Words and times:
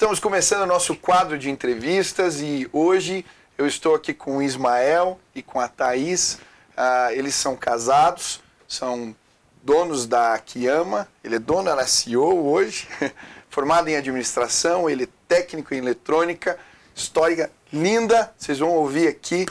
Estamos 0.00 0.18
começando 0.18 0.62
o 0.62 0.66
nosso 0.66 0.96
quadro 0.96 1.38
de 1.38 1.50
entrevistas 1.50 2.40
e 2.40 2.66
hoje 2.72 3.22
eu 3.58 3.66
estou 3.66 3.94
aqui 3.94 4.14
com 4.14 4.38
o 4.38 4.42
Ismael 4.42 5.20
e 5.34 5.42
com 5.42 5.60
a 5.60 5.68
Thaís. 5.68 6.38
Uh, 6.70 7.10
eles 7.10 7.34
são 7.34 7.54
casados, 7.54 8.40
são 8.66 9.14
donos 9.62 10.06
da 10.06 10.38
Kiyama. 10.38 11.06
Ele 11.22 11.36
é 11.36 11.38
dono, 11.38 11.68
ela 11.68 11.82
é 11.82 11.86
CEO 11.86 12.50
hoje, 12.50 12.88
formado 13.50 13.88
em 13.88 13.96
administração, 13.96 14.88
ele 14.88 15.04
é 15.04 15.08
técnico 15.28 15.74
em 15.74 15.76
eletrônica, 15.76 16.58
história 16.94 17.50
linda. 17.70 18.32
Vocês 18.38 18.58
vão 18.58 18.70
ouvir 18.70 19.06
aqui. 19.06 19.44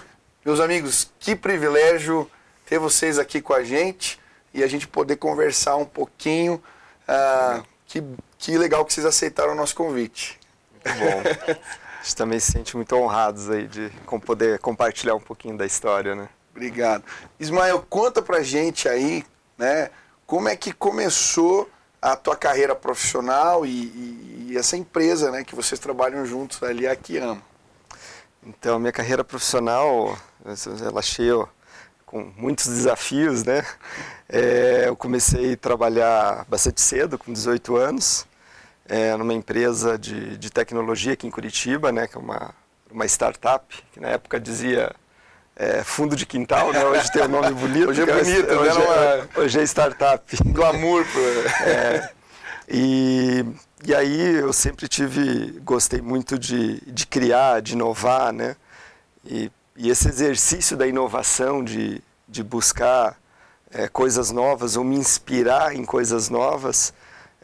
Meus 0.43 0.59
amigos, 0.59 1.11
que 1.19 1.35
privilégio 1.35 2.27
ter 2.65 2.79
vocês 2.79 3.19
aqui 3.19 3.39
com 3.39 3.53
a 3.53 3.63
gente 3.63 4.19
e 4.51 4.63
a 4.63 4.67
gente 4.67 4.87
poder 4.87 5.17
conversar 5.17 5.75
um 5.75 5.85
pouquinho. 5.85 6.55
Uh, 7.07 7.63
que, 7.85 8.03
que 8.39 8.57
legal 8.57 8.83
que 8.83 8.91
vocês 8.91 9.05
aceitaram 9.05 9.53
o 9.53 9.55
nosso 9.55 9.75
convite. 9.75 10.38
Muito 10.95 11.39
bom. 11.45 11.53
a 11.99 12.03
gente 12.03 12.15
também 12.15 12.39
se 12.39 12.51
sente 12.51 12.75
muito 12.75 12.95
honrados 12.95 13.49
aí 13.49 13.67
de 13.67 13.91
poder 14.25 14.59
compartilhar 14.59 15.15
um 15.15 15.19
pouquinho 15.19 15.57
da 15.57 15.65
história, 15.65 16.15
né? 16.15 16.29
Obrigado. 16.51 17.03
Ismael, 17.39 17.85
conta 17.89 18.21
pra 18.21 18.41
gente 18.43 18.89
aí, 18.89 19.23
né, 19.57 19.89
como 20.25 20.49
é 20.49 20.55
que 20.55 20.73
começou 20.73 21.69
a 22.01 22.15
tua 22.15 22.35
carreira 22.35 22.75
profissional 22.75 23.65
e, 23.65 23.69
e, 23.69 24.47
e 24.49 24.57
essa 24.57 24.77
empresa, 24.77 25.31
né, 25.31 25.43
que 25.43 25.55
vocês 25.55 25.79
trabalham 25.79 26.25
juntos 26.25 26.61
ali, 26.63 26.87
a 26.87 26.95
Kiama. 26.95 27.41
Então, 28.43 28.79
minha 28.79 28.91
carreira 28.91 29.23
profissional, 29.23 30.17
ela 30.85 31.01
cheia 31.01 31.45
com 32.05 32.31
muitos 32.35 32.67
desafios, 32.67 33.43
né? 33.43 33.65
É, 34.27 34.85
eu 34.87 34.95
comecei 34.95 35.53
a 35.53 35.57
trabalhar 35.57 36.45
bastante 36.47 36.81
cedo, 36.81 37.17
com 37.17 37.31
18 37.31 37.75
anos, 37.75 38.25
é, 38.89 39.15
numa 39.15 39.33
empresa 39.33 39.97
de, 39.97 40.35
de 40.35 40.49
tecnologia 40.49 41.13
aqui 41.13 41.27
em 41.27 41.31
Curitiba, 41.31 41.91
né? 41.91 42.07
Que 42.07 42.17
é 42.17 42.19
uma, 42.19 42.53
uma 42.91 43.05
startup, 43.05 43.63
que 43.93 43.99
na 43.99 44.09
época 44.09 44.39
dizia 44.39 44.93
é, 45.55 45.83
fundo 45.83 46.15
de 46.15 46.25
quintal, 46.25 46.73
né? 46.73 46.83
Hoje 46.83 47.11
tem 47.11 47.21
um 47.21 47.27
nome 47.27 47.51
bonito. 47.53 47.89
hoje 47.89 48.01
é 48.01 48.05
bonito, 48.05 48.51
hoje, 48.53 48.81
é, 48.81 49.27
hoje 49.39 49.59
é 49.59 49.63
startup. 49.63 50.37
Glamour. 50.51 51.05
é, 51.61 52.09
e, 52.67 53.45
e 53.85 53.93
aí 53.93 54.35
eu 54.37 54.51
sempre 54.51 54.87
tive, 54.87 55.59
gostei 55.63 56.01
muito 56.01 56.39
de, 56.39 56.81
de 56.81 57.05
criar, 57.05 57.61
de 57.61 57.73
inovar, 57.73 58.33
né? 58.33 58.55
E, 59.23 59.51
e 59.77 59.89
esse 59.89 60.09
exercício 60.09 60.75
da 60.75 60.87
inovação, 60.87 61.63
de, 61.63 62.01
de 62.27 62.43
buscar 62.43 63.17
é, 63.71 63.87
coisas 63.87 64.31
novas 64.31 64.75
ou 64.75 64.83
me 64.83 64.95
inspirar 64.95 65.75
em 65.75 65.85
coisas 65.85 66.27
novas, 66.27 66.91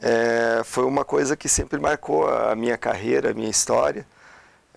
é, 0.02 0.62
foi 0.64 0.86
uma 0.86 1.06
coisa 1.06 1.36
que 1.36 1.48
sempre 1.48 1.80
marcou 1.80 2.28
a 2.28 2.56
minha 2.56 2.78
carreira, 2.78 3.32
a 3.32 3.34
minha 3.34 3.50
história. 3.50 4.06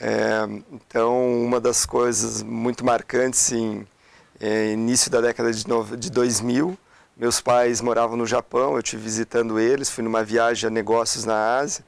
É, 0.01 0.47
então, 0.73 1.43
uma 1.45 1.61
das 1.61 1.85
coisas 1.85 2.43
muito 2.43 2.85
marcantes 2.85 3.51
em 3.53 3.87
é, 4.41 4.73
início 4.73 5.11
da 5.11 5.21
década 5.21 5.53
de, 5.53 5.65
de 5.99 6.11
2000, 6.11 6.79
meus 7.17 7.41
pais 7.41 7.81
moravam 7.81 8.17
no 8.17 8.27
Japão, 8.27 8.75
eu 8.75 8.79
estive 8.79 9.03
visitando 9.03 9.59
eles, 9.59 9.91
fui 9.91 10.05
numa 10.05 10.23
viagem 10.23 10.69
a 10.69 10.71
negócios 10.71 11.25
na 11.25 11.57
Ásia. 11.59 11.85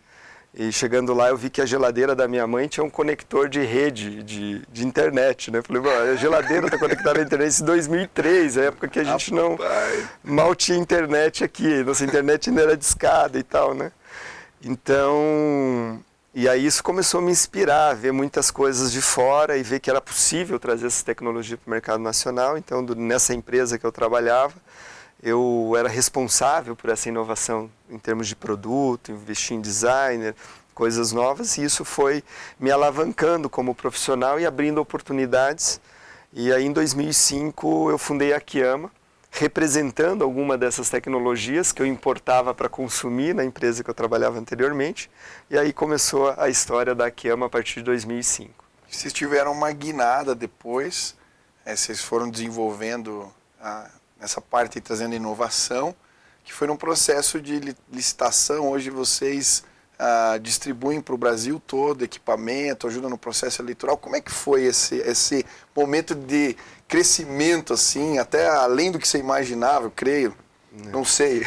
E 0.53 0.73
chegando 0.73 1.15
lá 1.15 1.29
eu 1.29 1.37
vi 1.37 1.49
que 1.49 1.61
a 1.61 1.67
geladeira 1.67 2.15
da 2.15 2.27
minha 2.27 2.45
mãe 2.45 2.67
tinha 2.67 2.83
um 2.83 2.91
conector 2.91 3.49
de 3.49 3.61
rede 3.61 4.23
de, 4.25 4.63
de 4.69 4.85
internet, 4.85 5.49
né? 5.51 5.63
Falei, 5.63 5.83
a 6.13 6.17
geladeira 6.17 6.67
está 6.67 6.77
conectada 6.77 7.21
à 7.21 7.23
internet 7.23 7.61
em 7.61 7.65
2003, 7.65 8.59
a 8.59 8.63
época 8.63 8.89
que 8.89 8.99
a 8.99 9.05
gente 9.05 9.33
não 9.33 9.57
mal 10.25 10.55
tinha 10.57 10.77
internet 10.77 11.45
aqui, 11.45 11.85
nossa 11.85 12.05
internet 12.05 12.51
ainda 12.51 12.63
era 12.63 12.77
discada 12.77 13.39
e 13.39 13.45
tal, 13.45 13.75
né? 13.75 13.93
Então, 14.63 16.03
e 16.35 16.49
aí 16.49 16.67
isso 16.67 16.83
começou 16.83 17.21
a 17.21 17.23
me 17.23 17.31
inspirar, 17.31 17.91
a 17.91 17.95
ver 17.95 18.13
muitas 18.13 18.51
coisas 18.51 18.93
de 18.93 19.01
fora 19.01 19.57
e 19.57 19.63
ver 19.63 19.79
que 19.79 19.89
era 19.89 20.01
possível 20.01 20.59
trazer 20.59 20.87
essa 20.87 21.05
tecnologia 21.05 21.57
para 21.57 21.69
o 21.69 21.71
mercado 21.71 22.03
nacional. 22.03 22.59
Então, 22.59 22.83
nessa 22.97 23.33
empresa 23.35 23.79
que 23.79 23.85
eu 23.85 23.93
trabalhava, 23.93 24.55
eu 25.23 25.75
era 25.77 25.89
responsável 25.89 26.75
por 26.75 26.91
essa 26.91 27.09
inovação 27.09 27.71
em 27.91 27.99
termos 27.99 28.29
de 28.29 28.37
produto, 28.37 29.13
investir 29.13 29.57
em 29.57 29.61
designer, 29.61 30.35
coisas 30.75 31.13
novas, 31.13 31.59
e 31.59 31.65
isso 31.65 31.85
foi 31.85 32.25
me 32.59 32.71
alavancando 32.71 33.51
como 33.51 33.75
profissional 33.75 34.41
e 34.41 34.47
abrindo 34.47 34.79
oportunidades. 34.79 35.81
E 36.33 36.53
aí, 36.53 36.65
em 36.65 36.73
2005, 36.73 37.91
eu 37.91 37.99
fundei 37.99 38.33
a 38.33 38.41
Kiama, 38.41 38.91
representando 39.31 40.25
alguma 40.25 40.59
dessas 40.59 40.91
tecnologias 40.91 41.71
que 41.73 41.81
eu 41.81 41.87
importava 41.87 42.53
para 42.55 42.69
consumir 42.69 43.35
na 43.35 43.45
empresa 43.45 43.85
que 43.85 43.91
eu 43.91 43.95
trabalhava 43.95 44.39
anteriormente. 44.39 45.11
E 45.49 45.57
aí 45.57 45.73
começou 45.73 46.35
a 46.37 46.49
história 46.49 46.95
da 46.95 47.07
Akiyama 47.07 47.47
a 47.47 47.49
partir 47.49 47.77
de 47.77 47.85
2005. 47.85 48.65
Vocês 48.89 49.13
tiveram 49.13 49.53
uma 49.53 49.71
guinada 49.71 50.35
depois, 50.35 51.17
é, 51.65 51.77
vocês 51.77 52.03
foram 52.03 52.29
desenvolvendo 52.29 53.33
a, 53.61 53.89
essa 54.21 54.41
parte 54.41 54.81
trazendo 54.81 55.15
inovação, 55.15 55.95
que 56.45 56.53
foi 56.53 56.67
num 56.67 56.77
processo 56.77 57.41
de 57.41 57.61
licitação. 57.91 58.71
Hoje 58.71 58.91
vocês 58.91 59.65
ah, 59.99 60.39
distribuem 60.41 61.01
para 61.01 61.15
o 61.15 61.19
Brasil 61.19 61.61
todo 61.67 62.05
equipamento, 62.05 62.87
ajudam 62.87 63.11
no 63.11 63.19
processo 63.19 63.63
eleitoral. 63.63 63.97
Como 63.97 64.17
é 64.17 64.21
que 64.21 64.31
foi 64.31 64.65
esse, 64.65 64.97
esse 64.97 65.45
momento 65.75 66.15
de 66.15 66.57
crescimento, 66.89 67.73
assim, 67.73 68.19
até 68.19 68.49
além 68.49 68.91
do 68.91 68.99
que 68.99 69.07
você 69.07 69.19
imaginava, 69.19 69.87
eu 69.87 69.91
creio. 69.91 70.35
Não, 70.73 70.91
Não 70.93 71.05
sei. 71.05 71.43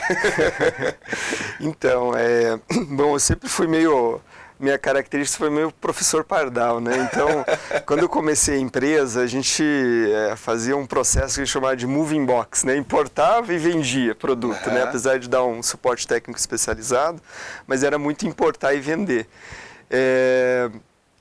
então, 1.59 2.13
é, 2.15 2.59
bom, 2.89 3.15
eu 3.15 3.19
sempre 3.19 3.49
fui 3.49 3.67
meio 3.67 4.21
minha 4.63 4.79
característica 4.79 5.37
foi 5.37 5.49
meio 5.49 5.71
professor 5.71 6.23
pardal, 6.23 6.79
né? 6.79 7.09
Então, 7.11 7.27
quando 7.85 7.99
eu 7.99 8.09
comecei 8.09 8.55
a 8.55 8.59
empresa, 8.59 9.21
a 9.21 9.27
gente 9.27 9.61
é, 9.61 10.35
fazia 10.37 10.77
um 10.77 10.85
processo 10.85 11.35
que 11.35 11.41
a 11.41 11.45
gente 11.45 11.53
chamava 11.53 11.75
de 11.75 11.85
moving 11.85 12.25
box, 12.25 12.65
né? 12.65 12.77
Importava 12.77 13.53
e 13.53 13.57
vendia 13.57 14.15
produto, 14.15 14.67
uhum. 14.67 14.73
né? 14.73 14.83
Apesar 14.83 15.19
de 15.19 15.27
dar 15.27 15.43
um 15.43 15.61
suporte 15.61 16.07
técnico 16.07 16.39
especializado, 16.39 17.21
mas 17.67 17.83
era 17.83 17.99
muito 17.99 18.25
importar 18.25 18.73
e 18.73 18.79
vender. 18.79 19.27
É, 19.91 20.69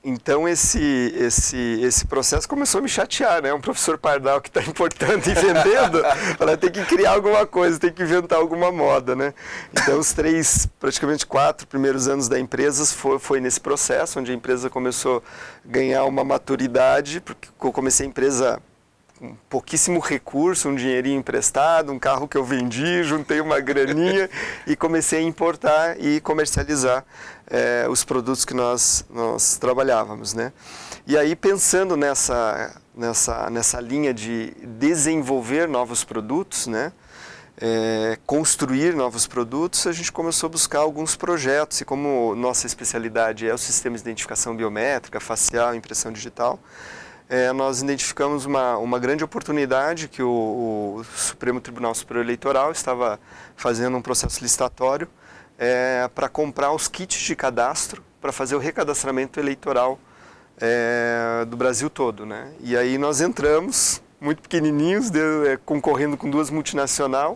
então 0.03 0.47
esse, 0.47 1.13
esse, 1.15 1.57
esse 1.81 2.05
processo 2.05 2.47
começou 2.47 2.79
a 2.79 2.81
me 2.81 2.89
chatear, 2.89 3.41
né? 3.41 3.53
Um 3.53 3.61
professor 3.61 3.97
pardal 3.97 4.41
que 4.41 4.49
está 4.49 4.61
importando 4.69 5.29
e 5.29 5.33
vendendo, 5.33 6.03
ela 6.39 6.57
tem 6.57 6.71
que 6.71 6.83
criar 6.85 7.11
alguma 7.11 7.45
coisa, 7.45 7.79
tem 7.79 7.91
que 7.91 8.03
inventar 8.03 8.37
alguma 8.39 8.71
moda, 8.71 9.15
né? 9.15 9.33
Então 9.71 9.97
os 9.97 10.11
três, 10.11 10.67
praticamente 10.79 11.25
quatro 11.25 11.65
primeiros 11.65 12.07
anos 12.07 12.27
da 12.27 12.39
empresa 12.39 12.85
foi, 12.85 13.17
foi 13.17 13.39
nesse 13.39 13.61
processo, 13.61 14.19
onde 14.19 14.31
a 14.31 14.35
empresa 14.35 14.69
começou 14.69 15.23
a 15.65 15.71
ganhar 15.71 16.03
uma 16.03 16.23
maturidade, 16.23 17.21
porque 17.21 17.47
eu 17.61 17.71
comecei 17.71 18.05
a 18.05 18.09
empresa 18.09 18.61
com 19.23 19.37
pouquíssimo 19.49 20.01
recurso, 20.01 20.67
um 20.67 20.75
dinheirinho 20.75 21.17
emprestado, 21.17 21.93
um 21.93 21.97
carro 21.97 22.27
que 22.27 22.35
eu 22.35 22.43
vendi, 22.43 23.03
juntei 23.05 23.39
uma 23.39 23.61
graninha 23.61 24.29
e 24.67 24.75
comecei 24.75 25.19
a 25.19 25.21
importar 25.21 25.97
e 25.97 26.19
comercializar 26.19 27.05
é, 27.47 27.85
os 27.89 28.03
produtos 28.03 28.43
que 28.43 28.53
nós, 28.53 29.05
nós 29.09 29.57
trabalhávamos, 29.57 30.33
né? 30.33 30.51
E 31.07 31.17
aí 31.17 31.37
pensando 31.37 31.95
nessa, 31.95 32.75
nessa, 32.93 33.49
nessa 33.49 33.79
linha 33.79 34.13
de 34.13 34.53
desenvolver 34.77 35.69
novos 35.69 36.03
produtos, 36.03 36.67
né? 36.67 36.91
É, 37.55 38.17
construir 38.25 38.93
novos 38.93 39.25
produtos, 39.25 39.87
a 39.87 39.93
gente 39.93 40.11
começou 40.11 40.47
a 40.47 40.51
buscar 40.51 40.79
alguns 40.79 41.15
projetos 41.15 41.79
e 41.79 41.85
como 41.85 42.35
nossa 42.35 42.67
especialidade 42.67 43.47
é 43.47 43.53
o 43.53 43.57
sistema 43.57 43.95
de 43.95 44.01
identificação 44.01 44.53
biométrica, 44.53 45.19
facial, 45.19 45.73
impressão 45.73 46.11
digital, 46.11 46.59
é, 47.33 47.51
nós 47.51 47.81
identificamos 47.81 48.45
uma, 48.45 48.77
uma 48.77 48.99
grande 48.99 49.23
oportunidade 49.23 50.07
que 50.07 50.21
o, 50.21 50.97
o 50.99 51.03
Supremo 51.15 51.59
Tribunal 51.59 51.95
Superior 51.95 52.23
Eleitoral 52.23 52.71
estava 52.71 53.19
fazendo 53.55 53.97
um 53.97 54.03
processo 54.03 54.39
licitatório 54.39 55.07
é, 55.57 56.07
para 56.13 56.29
comprar 56.29 56.71
os 56.73 56.87
kits 56.87 57.19
de 57.19 57.35
cadastro 57.35 58.03
para 58.21 58.31
fazer 58.31 58.55
o 58.55 58.59
recadastramento 58.59 59.39
eleitoral 59.39 59.97
é, 60.61 61.43
do 61.47 61.57
Brasil 61.57 61.89
todo. 61.89 62.23
Né? 62.23 62.53
E 62.59 62.77
aí 62.77 62.99
nós 62.99 63.19
entramos, 63.19 63.99
muito 64.21 64.43
pequenininhos, 64.43 65.09
de, 65.09 65.19
é, 65.47 65.57
concorrendo 65.65 66.15
com 66.15 66.29
duas 66.29 66.51
multinacionais. 66.51 67.35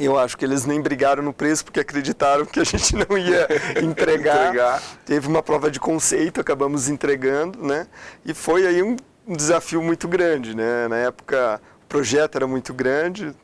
Eu 0.00 0.18
acho 0.18 0.36
que 0.36 0.44
eles 0.44 0.64
nem 0.64 0.80
brigaram 0.80 1.22
no 1.22 1.32
preço 1.32 1.62
porque 1.62 1.78
acreditaram 1.78 2.46
que 2.46 2.58
a 2.58 2.64
gente 2.64 2.96
não 2.96 3.18
ia 3.18 3.46
entregar. 3.84 4.46
entregar. 4.48 4.82
Teve 5.04 5.28
uma 5.28 5.42
prova 5.42 5.70
de 5.70 5.78
conceito, 5.78 6.40
acabamos 6.40 6.88
entregando, 6.88 7.62
né? 7.62 7.86
E 8.24 8.32
foi 8.32 8.66
aí 8.66 8.82
um, 8.82 8.96
um 9.28 9.36
desafio 9.36 9.82
muito 9.82 10.08
grande, 10.08 10.56
né? 10.56 10.88
Na 10.88 10.96
época 10.96 11.60
o 11.84 11.86
projeto 11.86 12.36
era 12.36 12.46
muito 12.46 12.72
grande. 12.72 13.34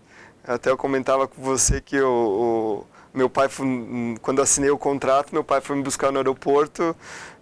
Até 0.46 0.70
eu 0.70 0.78
comentava 0.78 1.28
com 1.28 1.42
você 1.42 1.80
que 1.80 2.00
o, 2.00 2.08
o 2.08 2.86
meu 3.16 3.30
pai, 3.30 3.48
foi, 3.48 3.66
quando 4.20 4.42
assinei 4.42 4.70
o 4.70 4.76
contrato, 4.76 5.32
meu 5.32 5.42
pai 5.42 5.62
foi 5.62 5.74
me 5.74 5.82
buscar 5.82 6.12
no 6.12 6.18
aeroporto 6.18 6.94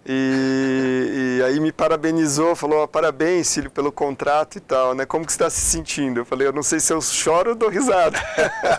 e, 0.05 1.37
e 1.39 1.43
aí 1.43 1.59
me 1.59 1.71
parabenizou, 1.71 2.55
falou, 2.55 2.87
parabéns, 2.87 3.53
filho, 3.53 3.69
pelo 3.69 3.91
contrato 3.91 4.57
e 4.57 4.61
tal, 4.61 4.95
né? 4.95 5.05
Como 5.05 5.25
que 5.25 5.33
você 5.33 5.35
está 5.35 5.49
se 5.49 5.59
sentindo? 5.59 6.21
Eu 6.21 6.25
falei, 6.25 6.47
eu 6.47 6.53
não 6.53 6.63
sei 6.63 6.79
se 6.79 6.93
eu 6.93 7.01
choro 7.01 7.49
ou 7.49 7.55
dou 7.55 7.67
risada. 7.67 8.17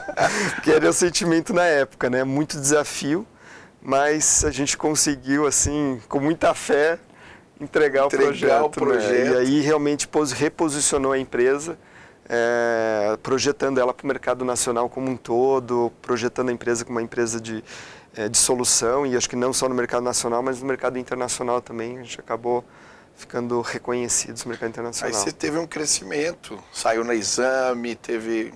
Porque 0.57 0.71
era 0.71 0.89
o 0.89 0.93
sentimento 0.93 1.53
na 1.53 1.65
época, 1.65 2.09
né? 2.09 2.25
Muito 2.25 2.59
desafio, 2.59 3.27
mas 3.83 4.43
a 4.45 4.51
gente 4.51 4.79
conseguiu, 4.79 5.47
assim, 5.47 6.01
com 6.09 6.19
muita 6.19 6.55
fé, 6.55 6.99
entregar, 7.61 8.07
entregar 8.07 8.07
o 8.07 8.09
projeto. 8.09 8.65
O 8.65 8.71
projeto. 8.71 9.13
Né? 9.13 9.33
E 9.33 9.37
aí 9.37 9.61
realmente 9.61 10.09
reposicionou 10.35 11.13
a 11.13 11.19
empresa, 11.19 11.79
é, 12.29 13.17
projetando 13.23 13.79
ela 13.79 13.95
para 13.95 14.05
o 14.05 14.09
mercado 14.09 14.45
nacional 14.45 14.89
como 14.89 15.11
um 15.11 15.17
todo, 15.17 15.93
projetando 16.03 16.49
a 16.49 16.53
empresa 16.53 16.85
como 16.85 16.99
uma 16.99 17.03
empresa 17.03 17.41
de, 17.41 17.63
é, 18.15 18.29
de 18.29 18.37
solução, 18.37 19.07
e 19.07 19.17
acho 19.17 19.29
que 19.29 19.37
não 19.37 19.53
só 19.53 19.69
no 19.69 19.75
mercado 19.75 20.03
nacional, 20.03 20.43
mas 20.43 20.61
no 20.61 20.67
mercado 20.67 20.99
internacional 20.99 21.61
também. 21.61 21.99
A 21.99 22.03
gente 22.03 22.21
acabou 22.21 22.65
ficando 23.17 23.61
reconhecidos 23.61 24.45
no 24.45 24.51
mercado 24.51 24.71
internacional. 24.71 25.17
Aí 25.17 25.25
você 25.25 25.33
teve 25.33 25.59
um 25.59 25.67
crescimento, 25.67 26.63
saiu 26.73 27.03
no 27.05 27.13
exame, 27.13 27.95
teve, 27.95 28.53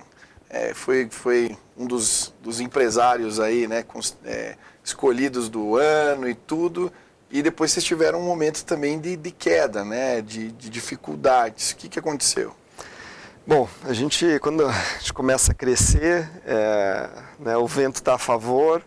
é, 0.49 0.73
foi, 0.73 1.07
foi 1.09 1.57
um 1.75 1.87
dos, 1.87 2.33
dos 2.41 2.59
empresários 2.59 3.39
aí, 3.39 3.67
né, 3.67 3.83
com, 3.83 3.99
é, 4.23 4.55
escolhidos 4.83 5.49
do 5.49 5.77
ano 5.77 6.29
e 6.29 6.35
tudo. 6.35 6.91
E 7.31 7.41
depois 7.41 7.71
vocês 7.71 7.85
tiveram 7.85 8.19
um 8.19 8.25
momento 8.25 8.65
também 8.65 8.99
de, 8.99 9.15
de 9.15 9.31
queda, 9.31 9.85
né, 9.85 10.21
de, 10.21 10.51
de 10.51 10.69
dificuldades. 10.69 11.71
O 11.71 11.77
que, 11.77 11.87
que 11.87 11.97
aconteceu? 11.97 12.53
Bom, 13.45 13.67
a 13.85 13.91
gente 13.91 14.37
quando 14.39 14.67
a 14.67 14.71
gente 14.99 15.11
começa 15.11 15.51
a 15.51 15.55
crescer, 15.55 16.29
é, 16.45 17.09
né, 17.39 17.57
o 17.57 17.65
vento 17.65 17.95
está 17.95 18.13
a 18.13 18.17
favor, 18.19 18.83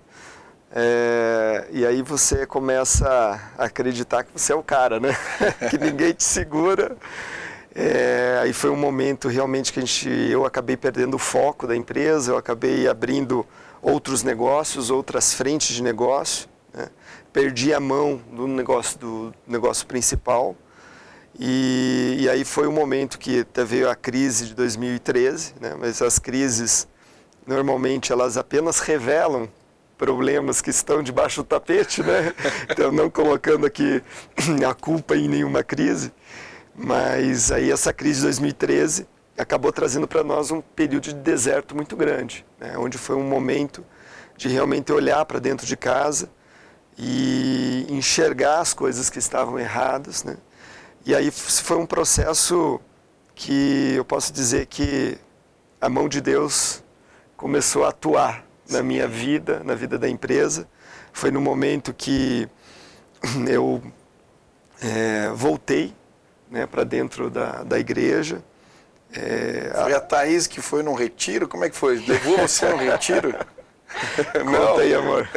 é, 0.73 1.67
e 1.73 1.85
aí 1.85 2.03
você 2.03 2.47
começa 2.47 3.41
a 3.59 3.65
acreditar 3.65 4.23
que 4.23 4.31
você 4.33 4.53
é 4.53 4.55
o 4.55 4.62
cara, 4.62 5.01
né? 5.01 5.17
que 5.71 5.77
ninguém 5.77 6.12
te 6.12 6.23
segura. 6.23 6.97
É, 7.75 8.39
aí 8.43 8.53
foi 8.53 8.71
um 8.71 8.77
momento 8.77 9.27
realmente 9.27 9.73
que 9.73 9.81
a 9.81 9.83
gente, 9.83 10.09
eu 10.09 10.47
acabei 10.47 10.77
perdendo 10.77 11.15
o 11.15 11.19
foco 11.19 11.67
da 11.67 11.75
empresa, 11.75 12.31
eu 12.31 12.37
acabei 12.37 12.87
abrindo 12.87 13.45
outros 13.83 14.23
negócios, 14.23 14.89
outras 14.89 15.35
frentes 15.35 15.75
de 15.75 15.83
negócio. 15.83 16.49
Né? 16.73 16.89
Perdi 17.33 17.75
a 17.75 17.81
mão 17.81 18.23
do 18.31 18.47
negócio, 18.47 19.00
do 19.00 19.35
negócio 19.49 19.85
principal. 19.85 20.55
E, 21.39 22.17
e 22.21 22.29
aí 22.29 22.45
foi 22.45 22.67
o 22.67 22.73
momento 22.73 23.19
que 23.19 23.45
veio 23.67 23.91
a 23.91 23.95
crise 23.95 24.47
de 24.47 24.55
2013, 24.55 25.55
né? 25.61 25.75
mas 25.79 26.01
as 26.01 26.19
crises 26.19 26.87
normalmente 27.47 28.13
elas 28.13 28.37
apenas 28.37 28.79
revelam 28.81 29.49
problemas 29.99 30.61
que 30.61 30.71
estão 30.71 31.03
debaixo 31.03 31.43
do 31.43 31.47
tapete, 31.47 32.03
né? 32.03 32.33
Então, 32.71 32.91
não 32.91 33.09
colocando 33.09 33.67
aqui 33.67 34.03
a 34.69 34.75
culpa 34.75 35.17
em 35.17 35.29
nenhuma 35.29 35.63
crise, 35.63 36.13
mas 36.75 37.53
aí 37.53 37.71
essa 37.71 37.93
crise 37.93 38.19
de 38.21 38.25
2013 38.27 39.07
acabou 39.37 39.73
trazendo 39.73 40.07
para 40.07 40.23
nós 40.23 40.51
um 40.51 40.61
período 40.61 41.05
de 41.05 41.15
deserto 41.15 41.75
muito 41.75 41.97
grande, 41.97 42.45
né? 42.59 42.77
onde 42.77 42.99
foi 42.99 43.17
um 43.17 43.23
momento 43.25 43.85
de 44.37 44.49
realmente 44.49 44.93
olhar 44.93 45.25
para 45.25 45.39
dentro 45.39 45.67
de 45.67 45.77
casa 45.77 46.29
e 46.99 47.87
enxergar 47.89 48.61
as 48.61 48.73
coisas 48.75 49.11
que 49.11 49.19
estavam 49.19 49.59
erradas, 49.59 50.23
né? 50.25 50.37
E 51.06 51.15
aí 51.15 51.31
foi 51.31 51.77
um 51.77 51.85
processo 51.85 52.81
que 53.35 53.93
eu 53.95 54.05
posso 54.06 54.33
dizer 54.33 54.65
que 54.65 55.19
a 55.79 55.87
mão 55.87 56.09
de 56.09 56.19
Deus 56.19 56.83
começou 57.37 57.85
a 57.85 57.91
atuar 57.91 58.43
na 58.71 58.83
minha 58.83 59.06
vida, 59.06 59.61
na 59.62 59.75
vida 59.75 59.99
da 59.99 60.09
empresa. 60.09 60.67
Foi 61.12 61.31
no 61.31 61.43
momento 61.43 61.93
que 61.93 62.49
eu 63.47 63.83
é, 64.81 65.29
voltei 65.35 65.95
né, 66.51 66.67
para 66.67 66.85
dentro 66.85 67.29
da, 67.29 67.62
da 67.65 67.79
igreja. 67.79 68.43
É, 69.12 69.73
foi 69.83 69.93
a 69.93 70.00
Thaís 70.00 70.47
que 70.47 70.62
foi 70.62 70.83
num 70.83 70.95
retiro? 70.95 71.47
Como 71.47 71.67
é 71.67 71.69
que 71.69 71.77
foi? 71.77 71.99
Levou 71.99 72.39
você 72.39 72.67
num 72.71 72.79
retiro? 72.79 73.35
Conta 74.33 74.81
aí, 74.81 74.95
amor. 74.95 75.29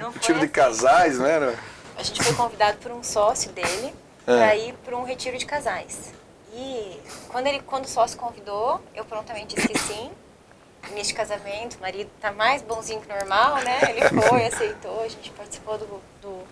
Não, 0.00 0.12
retiro 0.12 0.38
de 0.38 0.46
casais, 0.46 1.18
não 1.18 1.26
era? 1.26 1.52
A 1.96 2.02
gente 2.04 2.22
foi 2.22 2.32
convidado 2.32 2.78
por 2.78 2.92
um 2.92 3.02
sócio 3.02 3.50
dele 3.50 3.92
é. 4.26 4.36
para 4.36 4.56
ir 4.56 4.72
para 4.84 4.96
um 4.96 5.04
retiro 5.04 5.38
de 5.38 5.46
casais. 5.46 6.12
E 6.52 7.00
quando, 7.28 7.46
ele, 7.46 7.60
quando 7.60 7.84
o 7.84 7.88
sócio 7.88 8.18
convidou, 8.18 8.80
eu 8.94 9.04
prontamente 9.04 9.54
disse 9.54 9.68
que 9.68 9.78
sim 9.78 10.10
neste 10.92 11.14
casamento, 11.14 11.76
o 11.76 11.80
marido 11.80 12.10
tá 12.20 12.32
mais 12.32 12.62
bonzinho 12.62 13.00
que 13.00 13.08
normal, 13.08 13.56
né? 13.56 13.78
Ele 13.90 14.22
foi, 14.22 14.44
aceitou, 14.46 15.02
a 15.02 15.08
gente 15.08 15.30
participou 15.32 15.78
do, 15.78 15.86
do, 16.20 16.44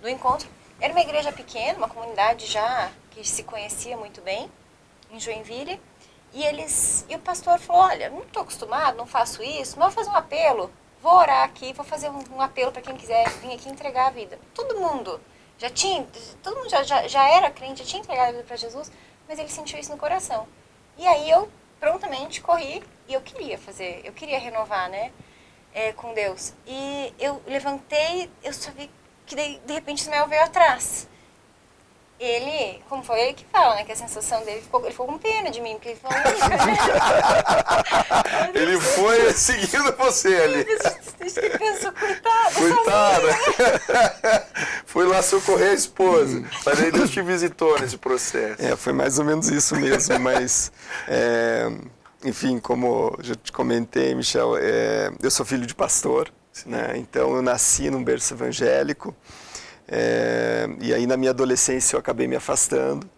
do, 0.00 0.08
encontro. 0.08 0.48
Era 0.80 0.92
uma 0.92 1.00
igreja 1.00 1.32
pequena, 1.32 1.78
uma 1.78 1.88
comunidade 1.88 2.46
já 2.46 2.90
que 3.10 3.26
se 3.26 3.42
conhecia 3.42 3.96
muito 3.96 4.20
bem, 4.22 4.50
em 5.10 5.20
Joinville. 5.20 5.80
E 6.32 6.44
eles 6.44 7.04
e 7.08 7.16
o 7.16 7.18
pastor 7.18 7.58
falou, 7.58 7.82
olha, 7.82 8.08
não 8.08 8.20
estou 8.20 8.42
acostumado, 8.42 8.96
não 8.96 9.06
faço 9.06 9.42
isso, 9.42 9.76
mas 9.78 9.92
vou 9.92 10.04
fazer 10.04 10.10
um 10.10 10.16
apelo, 10.16 10.70
vou 11.02 11.12
orar 11.12 11.42
aqui, 11.42 11.72
vou 11.72 11.84
fazer 11.84 12.08
um, 12.08 12.22
um 12.36 12.40
apelo 12.40 12.70
para 12.70 12.82
quem 12.82 12.96
quiser 12.96 13.28
vir 13.40 13.52
aqui 13.52 13.68
entregar 13.68 14.06
a 14.06 14.10
vida. 14.10 14.38
Todo 14.54 14.78
mundo 14.78 15.20
já 15.60 15.68
tinha, 15.68 16.06
todo 16.42 16.56
mundo 16.56 16.70
já, 16.70 16.82
já, 16.82 17.06
já 17.06 17.28
era 17.28 17.50
crente, 17.50 17.80
já 17.80 17.84
tinha 17.84 18.00
entregado 18.00 18.28
a 18.28 18.32
vida 18.32 18.44
para 18.44 18.56
Jesus, 18.56 18.90
mas 19.28 19.38
ele 19.38 19.50
sentiu 19.50 19.78
isso 19.78 19.92
no 19.92 19.98
coração. 19.98 20.48
E 20.96 21.06
aí 21.06 21.28
eu 21.28 21.50
prontamente 21.78 22.40
corri 22.40 22.82
e 23.06 23.12
eu 23.12 23.20
queria 23.20 23.58
fazer, 23.58 24.00
eu 24.02 24.12
queria 24.12 24.38
renovar, 24.38 24.88
né, 24.88 25.12
é, 25.74 25.92
com 25.92 26.14
Deus. 26.14 26.54
E 26.66 27.12
eu 27.18 27.42
levantei, 27.46 28.30
eu 28.42 28.54
só 28.54 28.70
vi 28.70 28.90
que 29.26 29.36
de, 29.36 29.58
de 29.58 29.74
repente 29.74 30.00
Ismael 30.00 30.26
veio 30.26 30.42
atrás. 30.42 31.06
Ele, 32.20 32.82
como 32.86 33.02
foi 33.02 33.18
ele 33.20 33.32
que 33.32 33.46
fala, 33.50 33.76
né, 33.76 33.84
que 33.84 33.92
a 33.92 33.96
sensação 33.96 34.44
dele 34.44 34.60
ficou, 34.60 34.82
ele 34.82 34.90
ficou 34.90 35.06
com 35.06 35.16
pena 35.16 35.50
de 35.50 35.58
mim, 35.60 35.72
porque 35.72 35.88
ele 35.88 35.98
falou, 35.98 36.18
Ele 38.54 38.78
foi 38.78 39.32
seguindo 39.32 39.96
você 39.96 40.36
ali. 40.36 40.58
Ele 40.58 40.78
pensou, 41.58 41.92
coitado. 41.92 42.54
Coitada. 42.54 44.46
foi 44.84 45.06
lá 45.06 45.22
socorrer 45.22 45.70
a 45.70 45.74
esposa. 45.74 46.44
Mas 46.66 46.82
aí 46.82 46.92
Deus 46.92 47.08
te 47.08 47.22
visitou 47.22 47.80
nesse 47.80 47.96
processo. 47.96 48.62
É, 48.62 48.76
foi 48.76 48.92
mais 48.92 49.18
ou 49.18 49.24
menos 49.24 49.48
isso 49.48 49.74
mesmo, 49.76 50.20
mas. 50.20 50.70
É 51.08 51.70
enfim, 52.24 52.58
como 52.58 53.16
já 53.20 53.34
te 53.34 53.50
comentei, 53.50 54.14
Michel, 54.14 54.56
é, 54.58 55.10
eu 55.22 55.30
sou 55.30 55.46
filho 55.46 55.66
de 55.66 55.74
pastor, 55.74 56.30
né? 56.66 56.92
então 56.96 57.34
eu 57.34 57.42
nasci 57.42 57.90
num 57.90 58.04
berço 58.04 58.34
evangélico, 58.34 59.14
é, 59.90 60.68
e 60.80 60.94
aí 60.94 61.06
na 61.06 61.16
minha 61.16 61.30
adolescência 61.30 61.96
eu 61.96 62.00
acabei 62.00 62.28
me 62.28 62.36
afastando, 62.36 63.10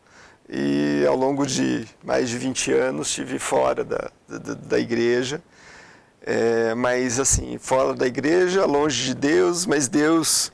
e 0.49 1.05
ao 1.07 1.17
longo 1.17 1.47
de 1.47 1.87
mais 2.03 2.31
de 2.31 2.39
20 2.39 2.73
anos 2.73 3.09
estive 3.09 3.39
fora 3.39 3.85
da, 3.85 4.11
da, 4.27 4.55
da 4.55 4.79
igreja, 4.79 5.43
é, 6.23 6.75
mas 6.75 7.21
assim, 7.21 7.59
fora 7.59 7.95
da 7.95 8.07
igreja, 8.07 8.65
longe 8.65 9.05
de 9.05 9.15
Deus, 9.15 9.67
mas 9.67 9.87
Deus, 9.89 10.51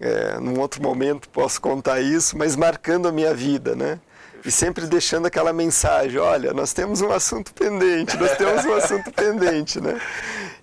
é, 0.00 0.38
num 0.40 0.58
outro 0.58 0.82
momento 0.82 1.28
posso 1.28 1.60
contar 1.60 2.00
isso, 2.00 2.38
mas 2.38 2.56
marcando 2.56 3.06
a 3.06 3.12
minha 3.12 3.34
vida, 3.34 3.76
né? 3.76 4.00
e 4.44 4.50
sempre 4.50 4.86
deixando 4.86 5.26
aquela 5.26 5.52
mensagem, 5.52 6.18
olha, 6.18 6.52
nós 6.52 6.72
temos 6.72 7.00
um 7.00 7.12
assunto 7.12 7.52
pendente, 7.52 8.16
nós 8.16 8.36
temos 8.36 8.64
um 8.64 8.72
assunto 8.72 9.10
pendente, 9.12 9.80
né? 9.80 10.00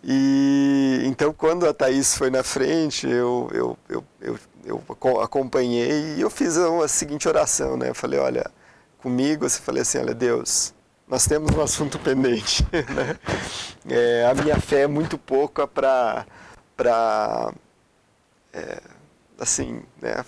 E 0.04 1.02
então 1.06 1.34
quando 1.34 1.68
a 1.68 1.74
Thaís 1.74 2.16
foi 2.16 2.30
na 2.30 2.44
frente, 2.44 3.08
eu, 3.08 3.50
eu, 3.54 3.78
eu, 3.90 4.04
eu, 4.22 4.40
eu 4.68 5.22
acompanhei 5.22 6.16
e 6.16 6.22
eu 6.22 6.30
fiz 6.30 6.58
a, 6.58 6.88
seguinte 6.88 7.28
oração, 7.28 7.78
né? 7.78 7.90
Eu 7.90 7.96
falei, 7.96 8.20
olha, 8.20 8.52
comigo, 9.00 9.48
você 9.48 9.62
falei 9.62 9.82
assim, 9.82 9.98
olha, 9.98 10.14
Deus, 10.14 10.74
nós 11.08 11.26
temos 11.26 11.56
um 11.56 11.62
assunto 11.62 11.98
pendente, 11.98 12.68
né? 12.94 13.18
É, 13.90 14.26
a 14.30 14.34
minha 14.34 14.60
fé 14.60 14.82
é 14.82 14.88
muito 14.88 15.18
pouca 15.18 15.66
para 15.66 16.26
para 16.76 17.52
é, 18.54 18.80
assim, 19.40 19.82
né, 20.00 20.24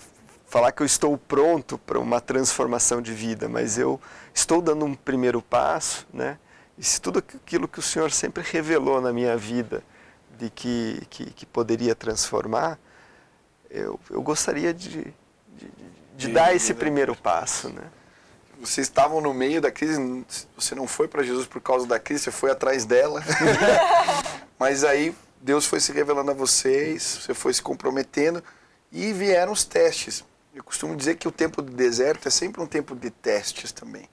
falar 0.46 0.72
que 0.72 0.82
eu 0.82 0.86
estou 0.86 1.16
pronto 1.16 1.78
para 1.78 1.98
uma 1.98 2.20
transformação 2.20 3.00
de 3.00 3.12
vida, 3.12 3.48
mas 3.48 3.78
eu 3.78 4.00
estou 4.34 4.60
dando 4.60 4.84
um 4.84 4.94
primeiro 4.94 5.40
passo, 5.40 6.06
né? 6.12 6.38
E 6.76 6.82
se 6.82 7.00
tudo 7.00 7.20
aquilo 7.20 7.68
que 7.68 7.78
o 7.78 7.82
Senhor 7.82 8.10
sempre 8.10 8.42
revelou 8.42 9.00
na 9.00 9.12
minha 9.12 9.36
vida 9.36 9.84
de 10.38 10.50
que, 10.50 11.02
que, 11.10 11.26
que 11.26 11.46
poderia 11.46 11.94
transformar, 11.94 12.78
eu, 13.70 13.98
eu 14.10 14.20
gostaria 14.20 14.74
de, 14.74 14.88
de, 14.88 15.14
de, 15.56 15.68
de 16.16 16.28
dar 16.28 16.54
esse 16.54 16.74
primeiro 16.74 17.14
passo, 17.14 17.68
né? 17.68 17.84
Vocês 18.60 18.86
estavam 18.86 19.22
no 19.22 19.32
meio 19.32 19.58
da 19.58 19.70
crise, 19.70 19.96
você 20.54 20.74
não 20.74 20.86
foi 20.86 21.08
para 21.08 21.22
Jesus 21.22 21.46
por 21.46 21.62
causa 21.62 21.86
da 21.86 21.98
crise, 21.98 22.24
você 22.24 22.30
foi 22.30 22.50
atrás 22.50 22.84
dela. 22.84 23.22
mas 24.58 24.84
aí 24.84 25.14
Deus 25.40 25.64
foi 25.64 25.80
se 25.80 25.92
revelando 25.92 26.30
a 26.30 26.34
vocês, 26.34 27.20
você 27.22 27.32
foi 27.32 27.54
se 27.54 27.62
comprometendo 27.62 28.44
e 28.92 29.14
vieram 29.14 29.52
os 29.52 29.64
testes. 29.64 30.22
Eu 30.54 30.62
costumo 30.62 30.94
dizer 30.94 31.14
que 31.14 31.26
o 31.26 31.32
tempo 31.32 31.62
do 31.62 31.72
deserto 31.72 32.28
é 32.28 32.30
sempre 32.30 32.60
um 32.60 32.66
tempo 32.66 32.94
de 32.94 33.08
testes 33.08 33.72
também. 33.72 34.06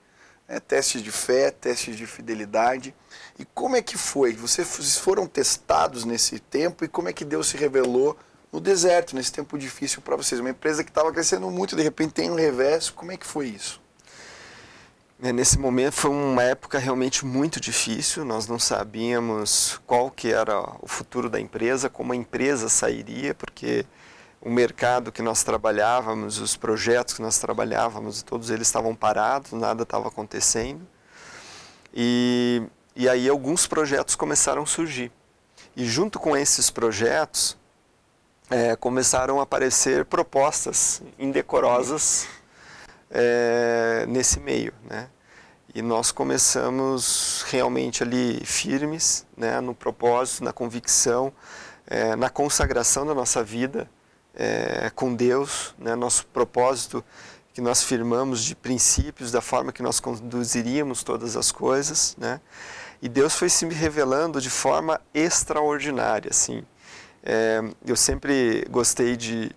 Né? 0.48 0.62
Testes 0.62 1.04
de 1.04 1.12
fé, 1.12 1.52
testes 1.52 1.98
de 1.98 2.06
fidelidade. 2.08 2.96
E 3.38 3.44
como 3.44 3.76
é 3.76 3.82
que 3.82 3.98
foi? 3.98 4.34
Vocês 4.34 4.98
foram 4.98 5.28
testados 5.28 6.06
nesse 6.06 6.40
tempo 6.40 6.86
e 6.86 6.88
como 6.88 7.10
é 7.10 7.14
que 7.14 7.26
Deus 7.26 7.48
se 7.48 7.58
revelou 7.58 8.18
no 8.58 8.62
deserto, 8.62 9.16
nesse 9.16 9.32
tempo 9.32 9.56
difícil 9.56 10.02
para 10.02 10.16
vocês? 10.16 10.42
Uma 10.42 10.50
empresa 10.50 10.84
que 10.84 10.90
estava 10.90 11.12
crescendo 11.12 11.50
muito, 11.52 11.76
de 11.76 11.84
repente 11.84 12.14
tem 12.14 12.32
um 12.32 12.36
revés. 12.36 12.90
Como 12.90 13.12
é 13.12 13.18
que 13.18 13.26
foi 13.26 13.50
isso? 13.50 13.80
É, 15.22 15.32
nesse 15.32 15.60
momento 15.60 15.94
foi 15.94 16.10
uma 16.10 16.42
época 16.42 16.80
realmente 16.80 17.24
muito 17.24 17.60
difícil. 17.60 18.26
Nós 18.26 18.48
não 18.48 18.58
sabíamos 18.58 19.80
qual 19.86 20.10
que 20.10 20.32
era 20.32 20.60
o 20.82 20.88
futuro 20.88 21.30
da 21.30 21.40
empresa, 21.40 21.88
como 21.88 22.14
a 22.14 22.16
empresa 22.16 22.68
sairia, 22.68 23.36
porque 23.36 23.86
o 24.42 24.50
mercado 24.50 25.12
que 25.12 25.22
nós 25.22 25.44
trabalhávamos, 25.44 26.40
os 26.40 26.58
projetos 26.58 27.14
que 27.14 27.22
nós 27.22 27.38
trabalhávamos, 27.38 28.24
todos 28.24 28.50
eles 28.50 28.68
estavam 28.68 28.96
parados, 28.96 29.52
nada 29.52 29.84
estava 29.84 30.08
acontecendo. 30.08 30.82
E, 31.94 32.64
e 32.96 33.08
aí 33.08 33.30
alguns 33.30 33.68
projetos 33.68 34.16
começaram 34.16 34.64
a 34.64 34.66
surgir. 34.66 35.12
E 35.76 35.86
junto 35.86 36.18
com 36.18 36.36
esses 36.36 36.72
projetos, 36.72 37.56
é, 38.50 38.76
começaram 38.76 39.40
a 39.40 39.44
aparecer 39.44 40.06
propostas 40.06 41.02
indecorosas 41.20 42.28
é, 43.10 44.06
nesse 44.08 44.40
meio, 44.40 44.74
né? 44.90 45.10
E 45.76 45.82
nós 45.82 46.12
começamos 46.12 47.46
realmente 47.50 48.02
ali 48.02 48.44
firmes, 48.44 49.28
né, 49.36 49.62
no 49.62 49.76
propósito, 49.76 50.44
na 50.44 50.52
convicção, 50.52 51.32
é, 51.86 52.16
na 52.16 52.30
consagração 52.30 53.06
da 53.06 53.14
nossa 53.14 53.44
vida 53.44 53.88
é, 54.34 54.90
com 54.96 55.14
Deus, 55.14 55.76
né, 55.78 55.94
nosso 55.94 56.26
propósito 56.28 57.04
que 57.54 57.62
nós 57.62 57.84
firmamos 57.84 58.44
de 58.44 58.56
princípios, 58.56 59.32
da 59.32 59.42
forma 59.42 59.72
que 59.72 59.84
nós 59.84 60.00
conduziríamos 60.00 61.04
todas 61.04 61.36
as 61.36 61.52
coisas, 61.52 62.16
né? 62.18 62.40
E 63.02 63.10
Deus 63.10 63.36
foi 63.36 63.50
se 63.50 63.66
revelando 63.66 64.40
de 64.40 64.50
forma 64.50 65.02
extraordinária, 65.14 66.30
assim. 66.30 66.64
É, 67.30 67.62
eu 67.86 67.98
sempre 67.98 68.66
gostei 68.70 69.18
de, 69.18 69.52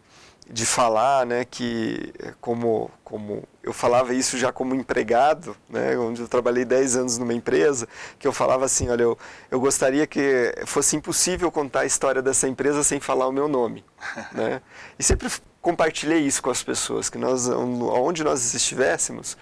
de 0.51 0.67
falar, 0.67 1.25
né, 1.25 1.45
que 1.45 2.13
como, 2.41 2.91
como 3.05 3.45
eu 3.63 3.73
falava 3.73 4.13
isso 4.13 4.37
já 4.37 4.51
como 4.51 4.75
empregado, 4.75 5.57
né, 5.69 5.97
onde 5.97 6.21
eu 6.21 6.27
trabalhei 6.27 6.65
10 6.65 6.97
anos 6.97 7.17
numa 7.17 7.33
empresa, 7.33 7.87
que 8.19 8.27
eu 8.27 8.33
falava 8.33 8.65
assim, 8.65 8.89
olha, 8.89 9.05
eu, 9.05 9.19
eu 9.53 9.61
gostaria 9.61 10.05
que 10.05 10.53
fosse 10.67 10.97
impossível 10.97 11.49
contar 11.53 11.83
a 11.83 11.87
história 11.87 12.21
dessa 12.21 12.49
empresa 12.49 12.83
sem 12.83 12.99
falar 12.99 13.29
o 13.29 13.33
meu 13.33 13.47
nome, 13.47 13.85
né? 14.35 14.61
E 14.99 15.05
sempre 15.05 15.31
compartilhei 15.63 16.19
isso 16.19 16.43
com 16.43 16.51
as 16.51 16.65
pessoas, 16.65 17.09
que 17.09 17.19
nós, 17.19 17.49
onde 17.49 18.25
nós 18.25 18.53
estivéssemos, 18.53 19.37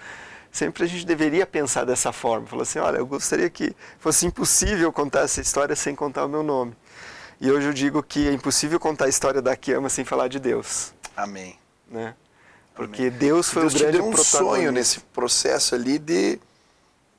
sempre 0.53 0.85
a 0.85 0.87
gente 0.87 1.07
deveria 1.07 1.47
pensar 1.47 1.87
dessa 1.87 2.13
forma, 2.13 2.47
falar 2.47 2.65
assim, 2.65 2.79
olha, 2.79 2.99
eu 2.99 3.07
gostaria 3.07 3.49
que 3.49 3.75
fosse 3.99 4.27
impossível 4.27 4.93
contar 4.93 5.21
essa 5.21 5.41
história 5.41 5.75
sem 5.75 5.95
contar 5.95 6.27
o 6.27 6.29
meu 6.29 6.43
nome. 6.43 6.77
E 7.41 7.51
hoje 7.51 7.69
eu 7.69 7.73
digo 7.73 8.03
que 8.03 8.29
é 8.29 8.33
impossível 8.33 8.81
contar 8.81 9.05
a 9.05 9.09
história 9.09 9.41
da 9.41 9.57
Kiama 9.57 9.89
sem 9.89 10.05
falar 10.05 10.29
de 10.29 10.41
Deus. 10.41 10.93
Amém. 11.17 11.57
Né? 11.89 12.15
Porque 12.75 13.03
Amém. 13.03 13.19
Deus 13.19 13.49
foi 13.49 13.63
Deus 13.63 13.75
o 13.75 13.79
grande 13.79 13.99
te 13.99 14.03
deu 14.03 14.11
um 14.11 14.17
sonho 14.17 14.73
nesse 14.73 15.01
processo 15.01 15.75
ali 15.77 16.01
de, 16.01 16.41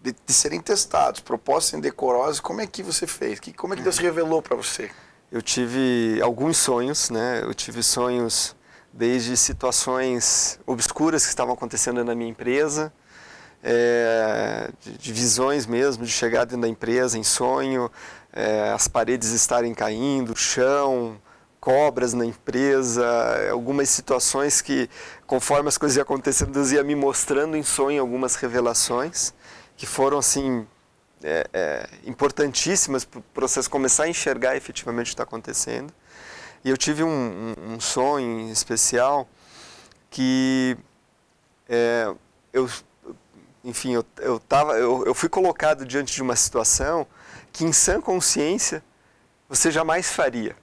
de, 0.02 0.14
de, 0.26 0.34
serem 0.34 0.60
testados, 0.60 1.22
propostas 1.22 1.78
indecorosas. 1.78 2.42
Como 2.42 2.60
é 2.60 2.68
que 2.68 2.84
você 2.84 3.08
fez? 3.08 3.40
Que, 3.40 3.54
como 3.54 3.74
é 3.74 3.78
que 3.78 3.84
Deus 3.84 3.98
revelou 3.98 4.42
para 4.42 4.58
você? 4.58 4.92
Eu 5.32 5.42
tive 5.42 6.20
alguns 6.22 6.58
sonhos, 6.58 7.10
né? 7.10 7.42
Eu 7.44 7.54
tive 7.54 7.82
sonhos 7.82 8.56
desde 8.92 9.38
situações 9.38 10.60
obscuras 10.66 11.24
que 11.24 11.30
estavam 11.30 11.54
acontecendo 11.54 12.04
na 12.04 12.14
minha 12.14 12.30
empresa, 12.30 12.92
é, 13.64 14.72
de, 14.82 14.98
de, 14.98 15.14
visões 15.14 15.66
mesmo, 15.66 16.04
de 16.04 16.12
chegar 16.12 16.46
dentro 16.46 16.62
da 16.62 16.68
empresa 16.68 17.18
em 17.18 17.24
sonho, 17.24 17.92
é, 18.40 18.72
as 18.72 18.88
paredes 18.88 19.32
estarem 19.32 19.74
caindo, 19.74 20.34
chão, 20.34 21.20
cobras 21.60 22.14
na 22.14 22.26
empresa, 22.26 23.06
algumas 23.52 23.90
situações 23.90 24.62
que, 24.62 24.90
conforme 25.28 25.68
as 25.68 25.78
coisas 25.78 25.98
iam 25.98 26.04
acontecendo, 26.04 26.54
Deus 26.54 26.72
ia 26.72 26.82
me 26.82 26.96
mostrando 26.96 27.58
em 27.58 27.64
sonho 27.64 28.00
algumas 28.00 28.36
revelações 28.36 29.34
que 29.76 29.86
foram 29.86 30.18
assim 30.18 30.66
é, 31.22 31.48
é, 31.52 31.90
importantíssimas 32.06 33.04
para 33.04 33.20
o 33.20 33.24
processo 33.34 33.70
começar 33.70 34.04
a 34.04 34.10
enxergar 34.10 34.56
efetivamente 34.56 35.08
o 35.08 35.10
que 35.10 35.14
está 35.16 35.24
acontecendo. 35.24 35.94
E 36.64 36.70
eu 36.70 36.78
tive 36.78 37.04
um, 37.04 37.10
um, 37.58 37.74
um 37.74 37.80
sonho 37.80 38.50
especial 38.52 39.28
que 40.10 40.78
é, 41.68 42.10
eu, 42.54 42.70
enfim, 43.66 43.96
eu, 43.96 44.06
eu, 44.20 44.40
tava, 44.40 44.78
eu, 44.78 45.06
eu 45.06 45.14
fui 45.14 45.28
colocado 45.28 45.86
diante 45.86 46.14
de 46.14 46.22
uma 46.22 46.38
situação 46.38 47.06
que 47.52 47.64
em 47.64 47.72
sã 47.72 48.00
consciência 48.00 48.84
você 49.48 49.72
jamais 49.72 50.12
faria. 50.12 50.56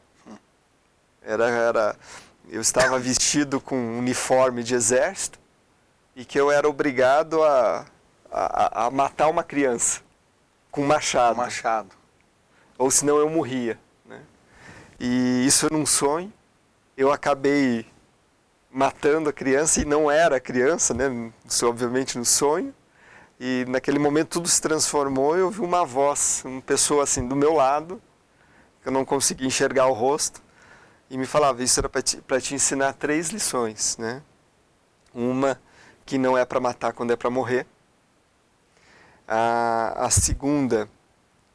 Era, 1.23 1.49
era, 1.49 1.97
eu 2.49 2.61
estava 2.61 2.99
vestido 2.99 3.61
com 3.61 3.77
um 3.77 3.99
uniforme 3.99 4.63
de 4.63 4.75
exército 4.75 5.39
e 6.15 6.25
que 6.25 6.39
eu 6.39 6.51
era 6.51 6.69
obrigado 6.69 7.43
a, 7.43 7.85
a, 8.31 8.87
a 8.87 8.91
matar 8.91 9.29
uma 9.29 9.43
criança 9.43 10.01
com 10.71 10.83
um 10.83 10.87
machado. 10.87 11.37
machado. 11.37 11.91
Ou 12.79 12.91
senão 12.91 13.19
eu 13.19 13.29
morria. 13.29 13.79
Né? 14.05 14.21
E 15.01 15.45
isso 15.47 15.73
num 15.73 15.87
sonho. 15.87 16.33
Eu 16.97 17.11
acabei 17.11 17.87
matando 18.71 19.31
a 19.31 19.33
criança 19.33 19.81
e 19.81 19.85
não 19.85 20.11
era 20.11 20.39
criança, 20.39 20.93
né? 20.93 21.33
Isso 21.47 21.67
obviamente 21.67 22.19
no 22.19 22.25
sonho. 22.25 22.75
E 23.39 23.65
naquele 23.69 23.99
momento 23.99 24.29
tudo 24.31 24.49
se 24.49 24.61
transformou. 24.61 25.37
Eu 25.37 25.51
vi 25.51 25.61
uma 25.61 25.85
voz, 25.85 26.43
uma 26.45 26.63
pessoa 26.63 27.05
assim 27.05 27.27
do 27.27 27.37
meu 27.37 27.53
lado, 27.53 28.01
que 28.83 28.89
eu 28.89 28.93
não 28.93 29.05
conseguia 29.05 29.47
enxergar 29.47 29.87
o 29.87 29.93
rosto, 29.93 30.43
e 31.11 31.19
me 31.19 31.27
falava: 31.27 31.63
Isso 31.63 31.79
era 31.79 31.89
para 31.89 32.03
te, 32.03 32.21
te 32.41 32.55
ensinar 32.55 32.95
três 32.95 33.29
lições, 33.29 33.97
né? 33.99 34.23
Uma 35.15 35.61
que 36.05 36.19
não 36.19 36.37
é 36.37 36.45
para 36.45 36.61
matar 36.61 36.93
quando 36.93 37.13
é 37.13 37.17
para 37.17 37.31
morrer. 37.31 37.67
A, 39.29 40.07
a 40.07 40.11
segunda 40.11 40.89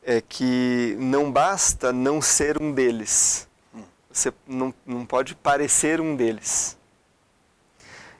é 0.04 0.20
que 0.20 0.96
não 1.00 1.32
basta 1.32 1.94
não 1.94 2.22
ser 2.22 2.62
um 2.62 2.72
deles. 2.74 3.48
Você 4.12 4.34
não, 4.46 4.74
não 4.86 5.06
pode 5.06 5.36
parecer 5.36 6.02
um 6.02 6.16
deles. 6.16 6.78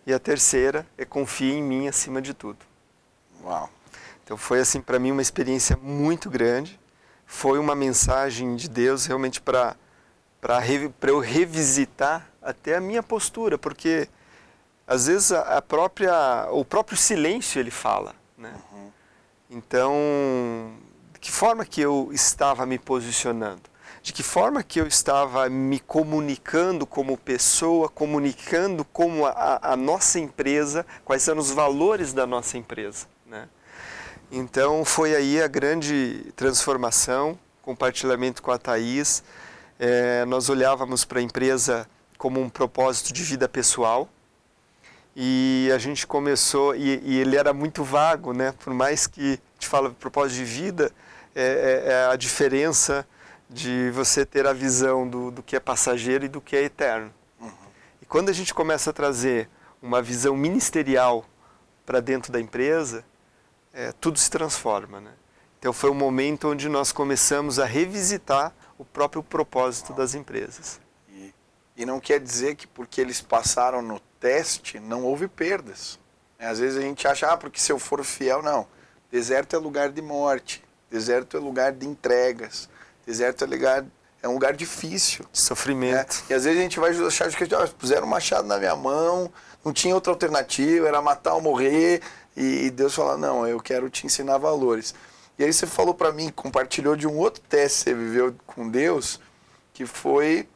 E 0.06 0.14
a 0.14 0.20
terceira 0.20 0.88
é 0.98 1.04
confie 1.04 1.52
em 1.52 1.62
mim 1.62 1.88
acima 1.88 2.22
de 2.22 2.34
tudo. 2.34 2.71
Uau. 3.44 3.70
Então 4.24 4.38
foi 4.38 4.60
assim 4.60 4.80
para 4.80 5.00
mim 5.00 5.12
uma 5.12 5.22
experiência 5.22 5.78
muito 5.78 6.30
grande. 6.30 6.80
Foi 7.26 7.60
uma 7.60 7.76
mensagem 7.76 8.56
de 8.56 8.70
Deus 8.70 9.06
realmente 9.06 9.42
para 9.42 9.76
para 10.42 11.12
eu 11.12 11.20
revisitar 11.20 12.28
até 12.42 12.76
a 12.76 12.82
minha 12.82 13.04
postura, 13.04 13.60
porque 13.60 14.10
às 14.88 15.06
vezes 15.06 15.32
a, 15.32 15.58
a 15.58 15.62
própria 15.62 16.48
o 16.52 16.66
próprio 16.66 16.98
silêncio 16.98 17.60
ele 17.60 17.70
fala, 17.70 18.16
né? 18.36 18.54
Uhum. 18.72 18.92
Então, 19.52 19.94
de 21.14 21.20
que 21.20 21.32
forma 21.32 21.64
que 21.66 21.82
eu 21.82 22.10
estava 22.12 22.66
me 22.66 22.80
posicionando? 22.80 23.70
De 24.02 24.12
que 24.12 24.24
forma 24.24 24.64
que 24.64 24.82
eu 24.82 24.88
estava 24.88 25.48
me 25.48 25.80
comunicando 25.80 26.88
como 26.88 27.16
pessoa, 27.18 27.88
comunicando 27.88 28.84
como 28.84 29.28
a, 29.28 29.60
a 29.62 29.76
nossa 29.76 30.20
empresa, 30.20 30.86
quais 31.06 31.28
eram 31.28 31.40
os 31.40 31.52
valores 31.52 32.14
da 32.14 32.26
nossa 32.26 32.58
empresa? 32.58 33.06
Né? 33.32 33.48
Então 34.30 34.84
foi 34.84 35.16
aí 35.16 35.42
a 35.42 35.48
grande 35.48 36.34
transformação, 36.36 37.40
compartilhamento 37.62 38.44
com 38.44 38.52
a 38.52 38.58
Thaís. 38.58 39.24
É, 39.80 40.26
nós 40.26 40.50
olhávamos 40.50 41.06
para 41.06 41.20
a 41.20 41.22
empresa 41.22 41.88
como 42.18 42.42
um 42.42 42.50
propósito 42.50 43.14
de 43.14 43.24
vida 43.24 43.48
pessoal 43.48 44.10
e 45.16 45.70
a 45.74 45.78
gente 45.78 46.06
começou, 46.06 46.76
e, 46.76 47.02
e 47.04 47.20
ele 47.20 47.38
era 47.38 47.54
muito 47.54 47.84
vago, 47.84 48.34
né? 48.34 48.54
por 48.64 48.74
mais 48.74 49.08
que 49.08 49.40
te 49.58 49.68
fala 49.68 49.90
propósito 49.92 50.38
de 50.38 50.46
vida, 50.46 50.92
é, 51.34 51.44
é, 51.44 51.92
é, 51.92 52.06
a 52.08 52.16
diferença 52.18 53.08
de 53.50 53.92
você 53.92 54.26
ter 54.26 54.46
a 54.46 54.54
visão 54.54 55.08
do, 55.08 55.32
do 55.32 55.44
que 55.44 55.56
é 55.56 55.60
passageiro 55.60 56.26
e 56.26 56.30
do 56.30 56.42
que 56.42 56.56
é 56.56 56.64
eterno. 56.64 57.14
Uhum. 57.40 57.52
E 58.02 58.06
quando 58.06 58.30
a 58.30 58.34
gente 58.34 58.54
começa 58.54 58.90
a 58.90 58.94
trazer 58.94 59.50
uma 59.82 60.02
visão 60.02 60.36
ministerial 60.36 61.26
para 61.86 62.00
dentro 62.00 62.32
da 62.32 62.40
empresa, 62.40 63.04
é, 63.74 63.92
tudo 63.92 64.18
se 64.20 64.30
transforma. 64.30 65.00
Né? 65.00 65.12
Então 65.60 65.72
foi 65.74 65.90
um 65.90 65.96
momento 65.96 66.50
onde 66.50 66.68
nós 66.68 66.92
começamos 66.92 67.60
a 67.60 67.66
revisitar 67.66 68.54
o 68.78 68.86
próprio 68.86 69.22
propósito 69.22 69.94
das 69.94 70.16
empresas. 70.16 70.80
E, 71.10 71.34
e 71.78 71.86
não 71.86 72.00
quer 72.00 72.20
dizer 72.20 72.56
que 72.56 72.66
porque 72.68 73.00
eles 73.00 73.22
passaram 73.22 73.82
no 73.82 74.00
teste 74.20 74.80
não 74.80 75.04
houve 75.04 75.28
perdas. 75.28 76.00
É, 76.40 76.48
às 76.48 76.60
vezes 76.60 76.78
a 76.78 76.82
gente 76.82 77.08
acha, 77.08 77.28
ah, 77.28 77.38
porque 77.38 77.60
se 77.60 77.72
eu 77.72 77.78
for 77.78 78.04
fiel, 78.04 78.42
não. 78.42 78.68
Deserto 79.12 79.56
é 79.56 79.60
lugar 79.60 79.90
de 79.90 80.02
morte, 80.02 80.64
deserto 80.90 81.38
é 81.38 81.40
lugar 81.40 81.72
de 81.74 81.86
entregas, 81.86 82.68
deserto 83.06 83.44
é 83.44 83.48
lugar, 83.48 83.86
é 84.24 84.28
um 84.28 84.34
lugar 84.34 84.54
difícil. 84.54 85.26
De 85.32 85.40
sofrimento. 85.40 86.24
É, 86.30 86.34
e 86.34 86.34
às 86.34 86.46
vezes 86.46 86.60
a 86.60 86.64
gente 86.64 86.80
vai 86.80 86.92
achar 87.06 87.30
que 87.30 87.44
ah, 87.54 87.68
puseram 87.78 88.08
um 88.08 88.10
machado 88.10 88.48
na 88.48 88.58
minha 88.58 88.76
mão, 88.76 89.32
não 89.64 89.72
tinha 89.72 89.94
outra 89.94 90.12
alternativa, 90.12 90.88
era 90.88 91.02
matar 91.02 91.36
ou 91.36 91.42
morrer, 91.42 92.02
e, 92.36 92.70
Deus 92.70 92.96
fala, 92.96 93.18
não, 93.18 93.48
eu 93.48 93.60
quero 93.60 93.90
te 93.90 94.06
ensinar 94.06 94.38
valores. 94.38 94.96
E 95.38 95.44
aí 95.44 95.52
você 95.52 95.66
falou 95.66 95.94
para 95.94 96.12
mim, 96.12 96.30
compartilhou 96.30 96.96
de 96.96 97.08
um 97.08 97.18
outro 97.18 97.42
teste 97.50 97.86
que 97.86 97.90
você 97.90 97.94
viveu 97.96 98.36
com 98.46 98.70
Deus, 98.70 99.20
que 99.74 99.86
foi 99.86 100.48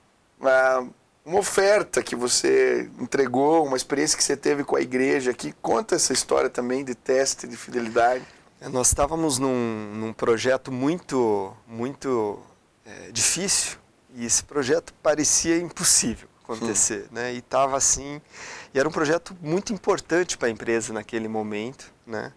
ah, 0.42 0.86
uma 1.26 1.40
oferta 1.40 2.04
que 2.04 2.16
você 2.16 2.90
entregou, 3.00 3.66
uma 3.66 3.78
experiência 3.78 4.18
que 4.18 4.24
você 4.24 4.38
teve 4.38 4.64
com 4.64 4.76
a 4.76 4.82
igreja 4.82 5.32
aqui. 5.32 5.54
Conta 5.62 5.96
essa 5.96 6.14
história 6.14 6.50
também 6.50 6.86
de 6.86 6.94
teste 6.94 7.48
de 7.48 7.58
fidelidade. 7.58 8.24
É, 8.62 8.70
nós 8.70 8.88
estávamos 8.88 9.40
num, 9.40 9.92
num 9.96 10.14
projeto 10.14 10.72
muito, 10.72 11.52
muito 11.68 12.40
é, 12.86 13.12
difícil 13.12 13.78
e 14.14 14.26
esse 14.26 14.44
projeto 14.44 14.94
parecia 15.02 15.58
impossível. 15.58 16.30
Acontecer, 16.54 17.06
hum. 17.06 17.16
né? 17.16 17.34
E 17.34 17.40
estava 17.40 17.78
assim, 17.78 18.22
e 18.74 18.80
era 18.80 18.88
um 18.88 18.92
projeto 18.92 19.36
muito 19.42 19.74
importante 19.74 20.38
para 20.38 20.48
a 20.48 20.52
empresa 20.52 20.94
naquele 20.94 21.28
momento, 21.28 21.94
né? 22.06 22.32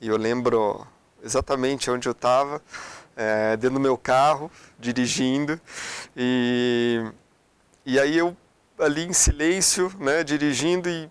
E 0.00 0.08
eu 0.08 0.16
lembro 0.16 0.86
exatamente 1.22 1.90
onde 1.90 2.08
eu 2.08 2.12
estava, 2.12 2.60
é, 3.16 3.56
dentro 3.56 3.74
do 3.74 3.80
meu 3.80 3.96
carro, 3.96 4.50
dirigindo, 4.78 5.60
e, 6.16 7.02
e 7.86 7.98
aí 7.98 8.18
eu 8.18 8.36
ali 8.78 9.04
em 9.04 9.12
silêncio, 9.12 9.92
né, 9.98 10.24
dirigindo 10.24 10.88
e 10.88 11.08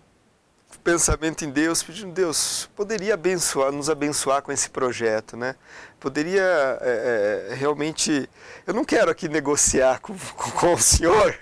pensamento 0.84 1.46
em 1.46 1.50
Deus, 1.50 1.82
pedindo 1.82 2.12
Deus, 2.12 2.68
poderia 2.76 3.14
abençoar, 3.14 3.72
nos 3.72 3.88
abençoar 3.88 4.42
com 4.42 4.52
esse 4.52 4.68
projeto, 4.68 5.34
né? 5.34 5.56
Poderia 5.98 6.42
é, 6.82 7.48
é, 7.50 7.54
realmente, 7.54 8.28
eu 8.66 8.74
não 8.74 8.84
quero 8.84 9.10
aqui 9.10 9.26
negociar 9.26 9.98
com, 10.00 10.14
com, 10.36 10.50
com 10.50 10.74
o 10.74 10.78
Senhor, 10.78 11.34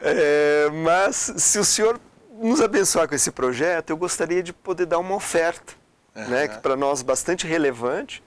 é, 0.00 0.68
mas 0.82 1.32
se 1.36 1.58
o 1.60 1.64
Senhor 1.64 2.00
nos 2.32 2.60
abençoar 2.60 3.08
com 3.08 3.14
esse 3.14 3.30
projeto, 3.30 3.90
eu 3.90 3.96
gostaria 3.96 4.42
de 4.42 4.52
poder 4.52 4.86
dar 4.86 4.98
uma 4.98 5.14
oferta, 5.14 5.72
uhum. 6.14 6.28
né? 6.28 6.48
Que 6.48 6.58
para 6.58 6.74
nós 6.74 7.02
bastante 7.02 7.46
relevante 7.46 8.22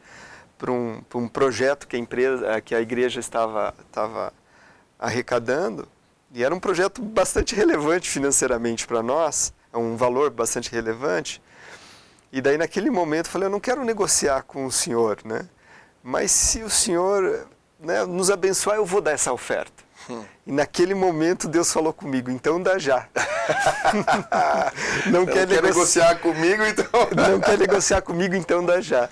para 0.57 0.71
um, 0.71 1.01
um 1.15 1.27
projeto 1.27 1.87
que 1.87 1.97
a 1.97 1.99
empresa, 1.99 2.61
que 2.61 2.73
a 2.73 2.81
igreja 2.81 3.19
estava, 3.19 3.73
estava 3.85 4.33
arrecadando 4.97 5.87
e 6.33 6.43
era 6.43 6.53
um 6.53 6.59
projeto 6.59 7.01
bastante 7.01 7.55
relevante 7.55 8.09
financeiramente 8.09 8.85
para 8.85 9.01
nós 9.01 9.53
é 9.73 9.77
um 9.77 9.95
valor 9.95 10.29
bastante 10.29 10.71
relevante. 10.71 11.41
E 12.31 12.41
daí 12.41 12.57
naquele 12.57 12.89
momento 12.89 13.25
eu 13.25 13.31
falei, 13.31 13.47
eu 13.47 13.51
não 13.51 13.59
quero 13.59 13.83
negociar 13.83 14.43
com 14.43 14.65
o 14.65 14.71
senhor, 14.71 15.19
né? 15.25 15.47
Mas 16.03 16.31
se 16.31 16.63
o 16.63 16.69
senhor 16.69 17.47
né, 17.79 18.05
nos 18.05 18.29
abençoar, 18.29 18.77
eu 18.77 18.85
vou 18.85 19.01
dar 19.01 19.11
essa 19.11 19.33
oferta. 19.33 19.83
Hum. 20.09 20.23
E 20.45 20.51
naquele 20.51 20.93
momento 20.93 21.47
Deus 21.47 21.71
falou 21.71 21.93
comigo, 21.93 22.31
então 22.31 22.61
dá 22.61 22.77
já. 22.77 23.07
não, 25.05 25.21
não, 25.21 25.25
quer, 25.25 25.47
quer 25.47 25.61
negociar 25.61 26.15
comigo, 26.19 26.63
então. 26.63 26.85
não 27.15 27.39
quer 27.39 27.57
negociar 27.57 28.01
comigo, 28.01 28.35
então 28.35 28.63
dá 28.63 28.79
já. 28.81 29.09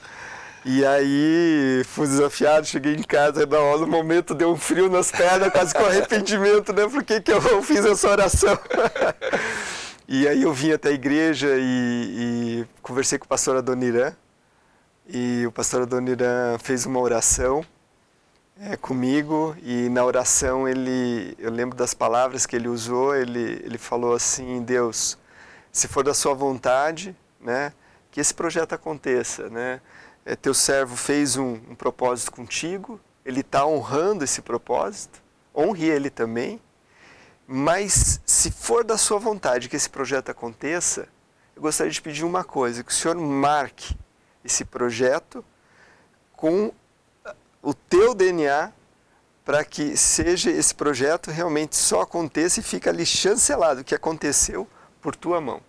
E 0.66 0.86
aí 0.86 1.84
fui 1.86 2.08
desafiado, 2.08 2.66
cheguei 2.66 2.94
em 2.94 3.04
casa, 3.04 3.46
na 3.46 3.60
hora 3.60 3.80
do 3.80 3.88
momento 3.88 4.34
deu 4.34 4.52
um 4.52 4.58
frio 4.58 4.90
nas 4.90 5.12
pernas, 5.12 5.50
quase 5.52 5.74
com 5.74 5.86
arrependimento, 5.86 6.74
né? 6.74 6.88
Por 6.88 7.04
que, 7.04 7.22
que 7.22 7.32
eu 7.32 7.64
fiz 7.64 7.86
essa 7.86 8.10
oração? 8.10 8.58
E 10.10 10.26
aí 10.26 10.44
eu 10.44 10.54
vim 10.54 10.72
até 10.72 10.88
a 10.88 10.94
igreja 10.94 11.50
e, 11.58 12.62
e 12.64 12.68
conversei 12.82 13.20
com 13.20 13.26
o 13.26 13.28
pastor 13.28 13.58
Adoniran. 13.58 14.16
E 15.06 15.46
o 15.46 15.52
pastor 15.52 15.82
Adoniran 15.82 16.58
fez 16.60 16.86
uma 16.86 17.02
oração 17.02 17.66
é, 18.58 18.78
comigo. 18.78 19.54
E 19.62 19.90
na 19.90 20.06
oração 20.06 20.66
ele, 20.66 21.36
eu 21.38 21.52
lembro 21.52 21.76
das 21.76 21.94
palavras 21.94 22.46
que 22.46 22.56
ele 22.56 22.70
usou, 22.70 23.14
ele, 23.14 23.62
ele 23.66 23.78
falou 23.78 24.14
assim, 24.14 24.64
Deus, 24.64 25.18
se 25.74 25.90
for 25.90 26.06
da 26.06 26.14
sua 26.14 26.34
vontade, 26.34 27.14
né, 27.42 27.74
que 28.10 28.22
esse 28.22 28.34
projeto 28.34 28.72
aconteça, 28.72 29.50
né, 29.50 29.82
é, 30.26 30.38
teu 30.38 30.54
servo 30.54 30.96
fez 30.96 31.36
um, 31.36 31.60
um 31.70 31.76
propósito 31.76 32.32
contigo, 32.32 32.98
ele 33.26 33.42
está 33.42 33.66
honrando 33.66 34.24
esse 34.24 34.42
propósito, 34.42 35.22
honre 35.54 35.86
ele 35.90 36.10
também, 36.10 36.62
mas 37.48 38.20
se 38.26 38.52
for 38.52 38.84
da 38.84 38.98
sua 38.98 39.18
vontade 39.18 39.70
que 39.70 39.76
esse 39.76 39.90
projeto 39.90 40.30
aconteça, 40.30 41.08
eu 41.56 41.62
gostaria 41.62 41.92
de 41.92 42.02
pedir 42.02 42.26
uma 42.26 42.44
coisa, 42.44 42.84
que 42.84 42.92
o 42.92 42.96
senhor 42.96 43.16
marque 43.16 43.98
esse 44.44 44.66
projeto 44.66 45.44
com 46.36 46.72
o 47.62 47.74
teu 47.74 48.14
DNA 48.14 48.72
para 49.46 49.64
que 49.64 49.96
seja 49.96 50.52
esse 50.52 50.76
projeto 50.76 51.32
realmente 51.32 51.76
só 51.76 52.02
aconteça 52.02 52.60
e 52.60 52.64
fique 52.64 52.90
ali 52.90 53.06
chancelado 53.06 53.84
que 53.84 53.96
aconteceu 53.96 54.68
por 55.02 55.16
tua 55.16 55.40
mão. 55.40 55.62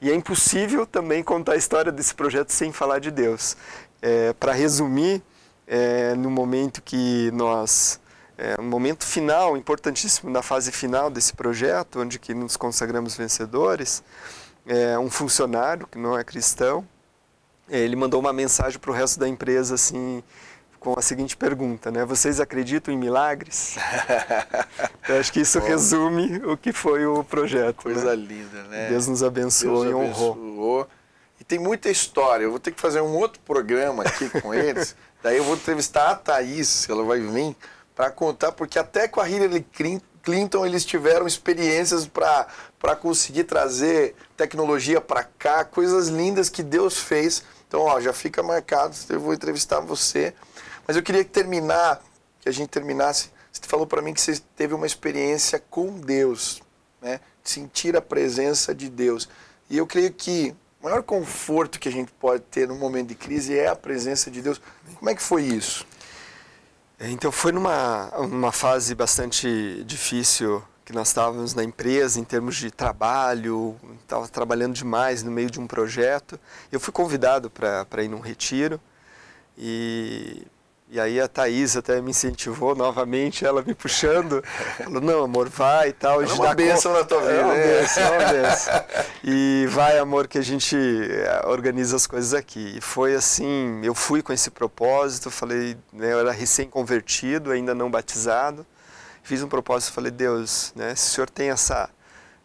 E 0.00 0.10
é 0.10 0.14
impossível 0.14 0.86
também 0.86 1.22
contar 1.22 1.52
a 1.52 1.56
história 1.56 1.90
desse 1.90 2.14
projeto 2.14 2.50
sem 2.50 2.70
falar 2.70 2.98
de 2.98 3.10
Deus. 3.10 3.56
É, 4.00 4.34
para 4.34 4.52
resumir, 4.52 5.22
é, 5.66 6.14
no 6.14 6.30
momento 6.30 6.82
que 6.82 7.30
nós 7.32 7.98
é 8.38 8.60
um 8.60 8.64
momento 8.64 9.04
final, 9.04 9.56
importantíssimo 9.56 10.30
na 10.30 10.42
fase 10.42 10.70
final 10.70 11.10
desse 11.10 11.34
projeto, 11.34 12.00
onde 12.00 12.20
que 12.20 12.32
nos 12.32 12.56
consagramos 12.56 13.16
vencedores, 13.16 14.02
é 14.64 14.96
um 14.96 15.10
funcionário 15.10 15.88
que 15.88 15.98
não 15.98 16.16
é 16.16 16.22
cristão, 16.22 16.86
ele 17.68 17.96
mandou 17.96 18.20
uma 18.20 18.32
mensagem 18.32 18.78
para 18.78 18.90
o 18.90 18.94
resto 18.94 19.18
da 19.18 19.28
empresa 19.28 19.74
assim, 19.74 20.22
com 20.78 20.96
a 20.96 21.02
seguinte 21.02 21.36
pergunta, 21.36 21.90
né? 21.90 22.04
Vocês 22.04 22.38
acreditam 22.40 22.94
em 22.94 22.96
milagres? 22.96 23.76
Eu 25.08 25.18
acho 25.18 25.32
que 25.32 25.40
isso 25.40 25.60
Bom, 25.60 25.66
resume 25.66 26.36
o 26.44 26.56
que 26.56 26.72
foi 26.72 27.04
o 27.06 27.24
projeto. 27.24 27.82
Coisa 27.82 28.14
né? 28.14 28.16
linda, 28.16 28.62
né? 28.64 28.88
Deus 28.88 29.08
nos 29.08 29.22
abençoou 29.22 29.84
Deus 29.84 29.90
e 29.90 29.94
honrou. 29.94 30.32
Abençoou. 30.32 30.88
E 31.40 31.44
tem 31.44 31.58
muita 31.58 31.90
história. 31.90 32.44
Eu 32.44 32.50
vou 32.50 32.60
ter 32.60 32.70
que 32.70 32.80
fazer 32.80 33.00
um 33.00 33.16
outro 33.16 33.40
programa 33.40 34.02
aqui 34.04 34.28
com 34.40 34.54
eles. 34.54 34.94
Daí 35.22 35.36
eu 35.36 35.44
vou 35.44 35.56
entrevistar 35.56 36.10
a 36.10 36.14
Thaís, 36.14 36.88
ela 36.88 37.02
vai 37.02 37.20
vir 37.20 37.56
para 37.98 38.12
contar, 38.12 38.52
porque 38.52 38.78
até 38.78 39.08
com 39.08 39.20
a 39.20 39.28
Hillary 39.28 39.66
Clinton 40.22 40.64
eles 40.64 40.84
tiveram 40.84 41.26
experiências 41.26 42.06
para 42.06 42.94
conseguir 42.94 43.42
trazer 43.42 44.14
tecnologia 44.36 45.00
para 45.00 45.24
cá, 45.24 45.64
coisas 45.64 46.06
lindas 46.06 46.48
que 46.48 46.62
Deus 46.62 46.96
fez. 46.96 47.42
Então, 47.66 47.80
ó, 47.80 48.00
já 48.00 48.12
fica 48.12 48.40
marcado, 48.40 48.94
eu 49.08 49.18
vou 49.18 49.34
entrevistar 49.34 49.80
você. 49.80 50.32
Mas 50.86 50.96
eu 50.96 51.02
queria 51.02 51.24
terminar, 51.24 52.00
que 52.40 52.48
a 52.48 52.52
gente 52.52 52.68
terminasse. 52.68 53.30
Você 53.50 53.62
falou 53.66 53.84
para 53.84 54.00
mim 54.00 54.14
que 54.14 54.20
você 54.20 54.40
teve 54.54 54.74
uma 54.74 54.86
experiência 54.86 55.60
com 55.68 55.98
Deus, 55.98 56.62
né? 57.02 57.18
Sentir 57.42 57.96
a 57.96 58.00
presença 58.00 58.72
de 58.72 58.88
Deus. 58.88 59.28
E 59.68 59.76
eu 59.76 59.88
creio 59.88 60.12
que 60.12 60.54
o 60.80 60.84
maior 60.84 61.02
conforto 61.02 61.80
que 61.80 61.88
a 61.88 61.92
gente 61.92 62.12
pode 62.12 62.44
ter 62.44 62.68
num 62.68 62.78
momento 62.78 63.08
de 63.08 63.16
crise 63.16 63.58
é 63.58 63.66
a 63.66 63.74
presença 63.74 64.30
de 64.30 64.40
Deus. 64.40 64.60
Como 64.94 65.10
é 65.10 65.16
que 65.16 65.22
foi 65.22 65.42
isso? 65.42 65.84
Então 67.00 67.30
foi 67.30 67.52
numa 67.52 68.10
uma 68.18 68.50
fase 68.50 68.92
bastante 68.92 69.84
difícil 69.84 70.62
que 70.84 70.92
nós 70.92 71.08
estávamos 71.08 71.54
na 71.54 71.62
empresa 71.62 72.18
em 72.18 72.24
termos 72.24 72.56
de 72.56 72.72
trabalho, 72.72 73.76
estava 74.02 74.26
trabalhando 74.26 74.74
demais 74.74 75.22
no 75.22 75.30
meio 75.30 75.48
de 75.48 75.60
um 75.60 75.66
projeto. 75.66 76.40
Eu 76.72 76.80
fui 76.80 76.92
convidado 76.92 77.50
para 77.50 78.02
ir 78.02 78.08
num 78.08 78.18
retiro 78.18 78.80
e 79.56 80.44
e 80.90 80.98
aí 80.98 81.20
a 81.20 81.28
Thaís 81.28 81.76
até 81.76 82.00
me 82.00 82.10
incentivou 82.10 82.74
novamente, 82.74 83.44
ela 83.44 83.60
me 83.60 83.74
puxando, 83.74 84.42
falou, 84.82 85.02
não, 85.02 85.22
amor, 85.22 85.46
vai 85.48 85.90
e 85.90 85.92
tal. 85.92 86.22
É 86.22 86.26
uma 86.26 86.54
bênção 86.54 86.94
na 86.94 87.04
tua 87.04 87.20
vida. 87.20 87.32
É 87.32 87.44
uma 87.44 87.54
né? 87.54 87.78
bênção, 87.80 88.02
é 88.02 88.18
uma 88.18 88.32
bênção. 88.32 88.84
E 89.22 89.66
vai, 89.68 89.98
amor, 89.98 90.26
que 90.26 90.38
a 90.38 90.42
gente 90.42 90.76
eh, 90.76 91.42
organiza 91.44 91.94
as 91.94 92.06
coisas 92.06 92.32
aqui. 92.32 92.78
E 92.78 92.80
foi 92.80 93.14
assim, 93.14 93.80
eu 93.84 93.94
fui 93.94 94.22
com 94.22 94.32
esse 94.32 94.50
propósito, 94.50 95.30
falei, 95.30 95.76
né, 95.92 96.10
eu 96.14 96.20
era 96.20 96.32
recém-convertido, 96.32 97.50
ainda 97.50 97.74
não 97.74 97.90
batizado. 97.90 98.66
Fiz 99.22 99.42
um 99.42 99.48
propósito, 99.48 99.92
falei, 99.92 100.10
Deus, 100.10 100.72
né, 100.74 100.94
se 100.94 101.10
o 101.10 101.14
Senhor 101.16 101.28
tem 101.28 101.50
essa, 101.50 101.90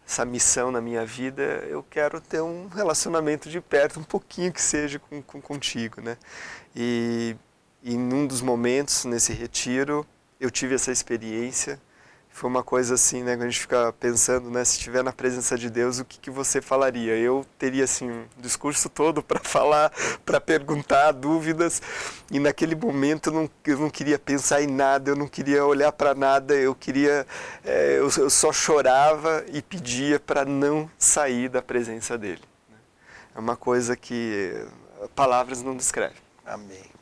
essa 0.06 0.26
missão 0.26 0.70
na 0.70 0.82
minha 0.82 1.06
vida, 1.06 1.42
eu 1.70 1.82
quero 1.90 2.20
ter 2.20 2.42
um 2.42 2.68
relacionamento 2.68 3.50
de 3.50 3.62
perto, 3.62 4.02
um 4.02 4.04
pouquinho 4.04 4.52
que 4.52 4.62
seja 4.62 5.00
com, 5.00 5.22
com 5.22 5.42
contigo, 5.42 6.02
né? 6.02 6.18
E 6.76 7.38
e 7.84 7.98
num 7.98 8.26
dos 8.26 8.42
momentos 8.42 9.04
nesse 9.04 9.34
retiro, 9.34 10.08
eu 10.40 10.50
tive 10.50 10.74
essa 10.74 10.90
experiência. 10.90 11.80
Foi 12.30 12.50
uma 12.50 12.64
coisa 12.64 12.96
assim, 12.96 13.22
né, 13.22 13.36
quando 13.36 13.44
a 13.44 13.50
gente 13.50 13.60
fica 13.60 13.94
pensando, 14.00 14.50
né, 14.50 14.64
se 14.64 14.78
estiver 14.78 15.04
na 15.04 15.12
presença 15.12 15.56
de 15.56 15.70
Deus, 15.70 16.00
o 16.00 16.06
que, 16.06 16.18
que 16.18 16.32
você 16.32 16.62
falaria? 16.62 17.16
Eu 17.16 17.46
teria 17.60 17.84
assim 17.84 18.10
um 18.10 18.26
discurso 18.38 18.90
todo 18.90 19.22
para 19.22 19.40
falar, 19.44 19.92
para 20.26 20.40
perguntar 20.40 21.12
dúvidas, 21.12 21.82
e 22.32 22.40
naquele 22.40 22.74
momento 22.74 23.30
eu 23.30 23.34
não, 23.34 23.50
eu 23.66 23.78
não 23.78 23.90
queria 23.90 24.18
pensar 24.18 24.64
em 24.64 24.68
nada, 24.68 25.12
eu 25.12 25.16
não 25.16 25.28
queria 25.28 25.64
olhar 25.64 25.92
para 25.92 26.16
nada, 26.16 26.56
eu 26.56 26.74
queria, 26.74 27.28
é, 27.66 27.98
eu, 28.00 28.10
eu 28.18 28.30
só 28.30 28.52
chorava 28.52 29.46
e 29.52 29.62
pedia 29.62 30.20
para 30.20 30.46
não 30.46 30.90
sair 30.98 31.50
da 31.50 31.62
presença 31.62 32.18
dele. 32.18 32.42
Né. 32.68 32.78
É 33.36 33.40
uma 33.40 33.58
coisa 33.58 33.96
que 33.96 34.66
palavras 35.14 35.62
não 35.62 35.76
descrevem. 35.76 36.18
Amém 36.46 36.94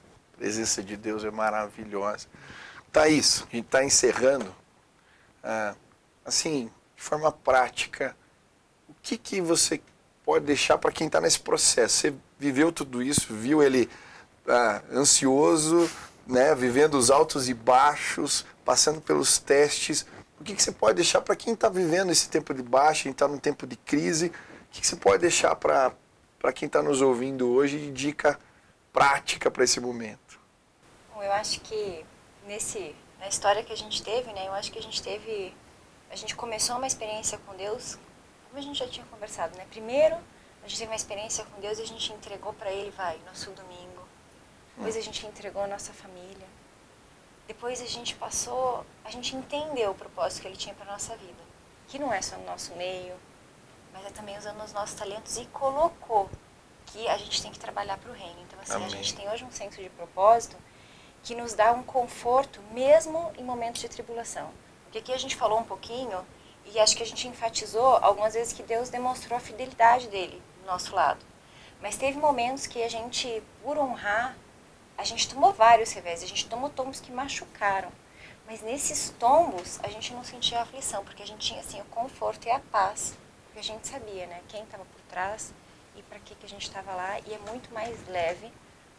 presença 0.42 0.82
de 0.82 0.98
Deus 0.98 1.24
é 1.24 1.30
maravilhosa. 1.30 2.26
Thaís, 2.92 3.44
a 3.44 3.56
gente 3.56 3.66
está 3.68 3.84
encerrando. 3.84 4.52
Ah, 5.44 5.76
assim, 6.26 6.72
de 6.96 7.04
forma 7.04 7.32
prática, 7.32 8.18
o 8.90 8.96
que, 9.04 9.20
que 9.20 9.40
você 9.40 9.80
pode 10.26 10.46
deixar 10.46 10.80
para 10.80 10.92
quem 10.92 11.06
está 11.06 11.22
nesse 11.22 11.40
processo? 11.40 11.96
Você 11.96 12.14
viveu 12.40 12.72
tudo 12.72 13.04
isso, 13.04 13.32
viu 13.36 13.62
ele 13.62 13.88
ah, 14.48 14.82
ansioso, 14.92 15.88
né, 16.26 16.56
vivendo 16.56 16.96
os 16.96 17.12
altos 17.12 17.48
e 17.48 17.54
baixos, 17.54 18.44
passando 18.66 19.00
pelos 19.00 19.38
testes. 19.38 20.08
O 20.40 20.44
que, 20.44 20.56
que 20.56 20.64
você 20.64 20.72
pode 20.72 20.96
deixar 20.96 21.22
para 21.22 21.36
quem 21.36 21.54
está 21.54 21.70
vivendo 21.70 22.12
esse 22.12 22.28
tempo 22.28 22.52
de 22.52 22.64
baixa, 22.64 23.08
está 23.08 23.28
num 23.28 23.38
tempo 23.38 23.68
de 23.68 23.76
crise? 23.76 24.26
O 24.26 24.72
que, 24.72 24.82
que 24.82 24.88
você 24.88 24.96
pode 24.96 25.20
deixar 25.20 25.56
para 25.56 25.94
quem 26.52 26.66
está 26.66 26.82
nos 26.82 27.00
ouvindo 27.00 27.48
hoje 27.48 27.78
de 27.78 27.92
dica 27.92 28.40
prática 28.92 29.52
para 29.52 29.64
esse 29.64 29.80
momento? 29.80 30.21
Eu 31.24 31.32
acho 31.34 31.62
que 31.62 32.06
nesse 32.46 32.96
na 33.20 33.28
história 33.28 33.64
que 33.64 33.72
a 33.72 33.78
gente 33.78 34.02
teve, 34.02 34.34
né, 34.34 34.48
eu 34.48 34.54
acho 34.54 34.72
que 34.72 34.80
a 34.80 34.82
gente 34.82 35.02
teve 35.02 35.54
a 36.10 36.16
gente 36.16 36.36
começou 36.36 36.76
uma 36.76 36.88
experiência 36.88 37.38
com 37.38 37.56
Deus, 37.56 37.98
como 38.48 38.60
a 38.60 38.62
gente 38.62 38.80
já 38.80 38.88
tinha 38.88 39.06
conversado, 39.06 39.58
né? 39.58 39.66
Primeiro, 39.70 40.18
a 40.62 40.68
gente 40.68 40.80
teve 40.80 40.92
uma 40.92 40.96
experiência 40.96 41.46
com 41.46 41.62
Deus 41.62 41.80
e 41.80 41.84
a 41.84 41.88
gente 41.88 42.12
entregou 42.12 42.52
para 42.52 42.70
Ele, 42.70 42.92
vai, 42.92 43.18
nosso 43.26 43.50
domingo. 43.52 44.06
Depois 44.76 44.98
a 44.98 45.02
gente 45.02 45.26
entregou 45.26 45.62
a 45.64 45.68
nossa 45.68 45.94
família. 45.94 46.48
Depois 47.48 47.82
a 47.82 47.86
gente 47.86 48.14
passou, 48.16 48.86
a 49.06 49.10
gente 49.10 49.36
entendeu 49.36 49.92
o 49.92 49.96
propósito 49.96 50.42
que 50.42 50.48
Ele 50.50 50.58
tinha 50.58 50.76
para 50.76 50.92
nossa 50.92 51.16
vida. 51.16 51.42
Que 51.88 51.98
não 51.98 52.12
é 52.12 52.22
só 52.22 52.36
no 52.36 52.46
nosso 52.46 52.76
meio, 52.76 53.16
mas 53.94 54.06
é 54.06 54.10
também 54.10 54.38
usando 54.38 54.62
os 54.62 54.74
nossos 54.74 54.96
talentos 54.96 55.38
e 55.38 55.46
colocou 55.46 56.30
que 56.88 57.08
a 57.08 57.18
gente 57.18 57.42
tem 57.42 57.52
que 57.52 57.60
trabalhar 57.60 57.98
para 57.98 58.12
o 58.12 58.14
reino. 58.14 58.42
Então, 58.42 58.60
assim, 58.60 58.74
Amém. 58.74 58.88
a 58.88 58.90
gente 58.90 59.16
tem 59.16 59.30
hoje 59.30 59.46
um 59.46 59.52
senso 59.52 59.82
de 59.82 59.90
propósito 59.92 60.58
que 61.24 61.36
nos 61.36 61.54
dá 61.54 61.72
um 61.72 61.84
conforto 61.84 62.62
mesmo 62.72 63.32
em 63.38 63.44
momentos 63.44 63.82
de 63.82 63.90
tribulação. 63.90 64.50
Porque 64.84 64.98
aqui 64.98 65.14
a 65.14 65.18
gente 65.18 65.36
falou 65.36 65.60
um 65.60 65.64
pouquinho 65.64 66.26
e 66.66 66.80
acho 66.80 66.96
que 66.96 67.04
a 67.04 67.06
gente 67.06 67.28
enfatizou 67.28 67.98
algumas 67.98 68.34
vezes 68.34 68.54
que 68.54 68.64
Deus 68.64 68.90
demonstrou 68.90 69.38
a 69.38 69.42
fidelidade 69.42 70.08
dele 70.08 70.42
do 70.62 70.68
nosso 70.68 70.96
lado. 70.96 71.20
Mas 71.82 71.98
teve 71.98 72.18
momentos 72.18 72.68
que 72.68 72.84
a 72.84 72.90
gente, 72.90 73.42
por 73.64 73.78
honrar, 73.78 74.36
a 74.98 75.04
gente 75.04 75.28
tomou 75.28 75.52
vários 75.52 75.92
revés, 75.92 76.22
a 76.22 76.28
gente 76.28 76.48
tomou 76.48 76.70
tombos 76.70 77.00
que 77.00 77.12
machucaram. 77.12 77.92
Mas 78.46 78.62
nesses 78.62 79.10
tombos 79.18 79.80
a 79.82 79.88
gente 79.88 80.14
não 80.14 80.24
sentia 80.24 80.62
aflição, 80.62 81.04
porque 81.04 81.24
a 81.24 81.26
gente 81.26 81.48
tinha 81.48 81.60
assim 81.60 81.82
o 81.82 81.86
conforto 81.86 82.48
e 82.48 82.52
a 82.52 82.60
paz, 82.60 83.18
porque 83.46 83.60
a 83.60 83.64
gente 83.64 83.88
sabia, 83.88 84.28
né, 84.28 84.42
quem 84.48 84.64
estava 84.64 84.86
por 84.86 85.02
trás 85.10 85.54
e 85.96 86.04
para 86.04 86.20
que 86.20 86.36
que 86.36 86.46
a 86.46 86.50
gente 86.50 86.68
estava 86.68 86.94
lá, 86.94 87.20
e 87.26 87.34
é 87.34 87.40
muito 87.50 87.74
mais 87.74 88.08
leve 88.08 88.52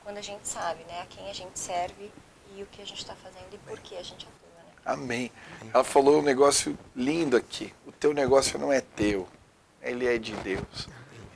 quando 0.02 0.18
a 0.18 0.22
gente 0.22 0.46
sabe, 0.46 0.84
né, 0.84 1.00
a 1.02 1.06
quem 1.06 1.30
a 1.30 1.32
gente 1.32 1.58
serve 1.58 2.10
e 2.56 2.62
o 2.62 2.66
que 2.66 2.82
a 2.82 2.84
gente 2.84 2.98
está 2.98 3.14
fazendo 3.14 3.52
e 3.52 3.58
por 3.58 3.78
que 3.80 3.96
a 3.96 4.02
gente 4.02 4.26
atua. 4.26 4.64
Né? 4.64 4.72
Amém. 4.84 5.32
Ela 5.72 5.84
falou 5.84 6.20
um 6.20 6.22
negócio 6.22 6.78
lindo 6.94 7.36
aqui. 7.36 7.72
O 7.86 7.92
teu 7.92 8.12
negócio 8.12 8.58
não 8.58 8.72
é 8.72 8.80
teu, 8.80 9.28
ele 9.80 10.06
é 10.06 10.18
de 10.18 10.34
Deus. 10.36 10.88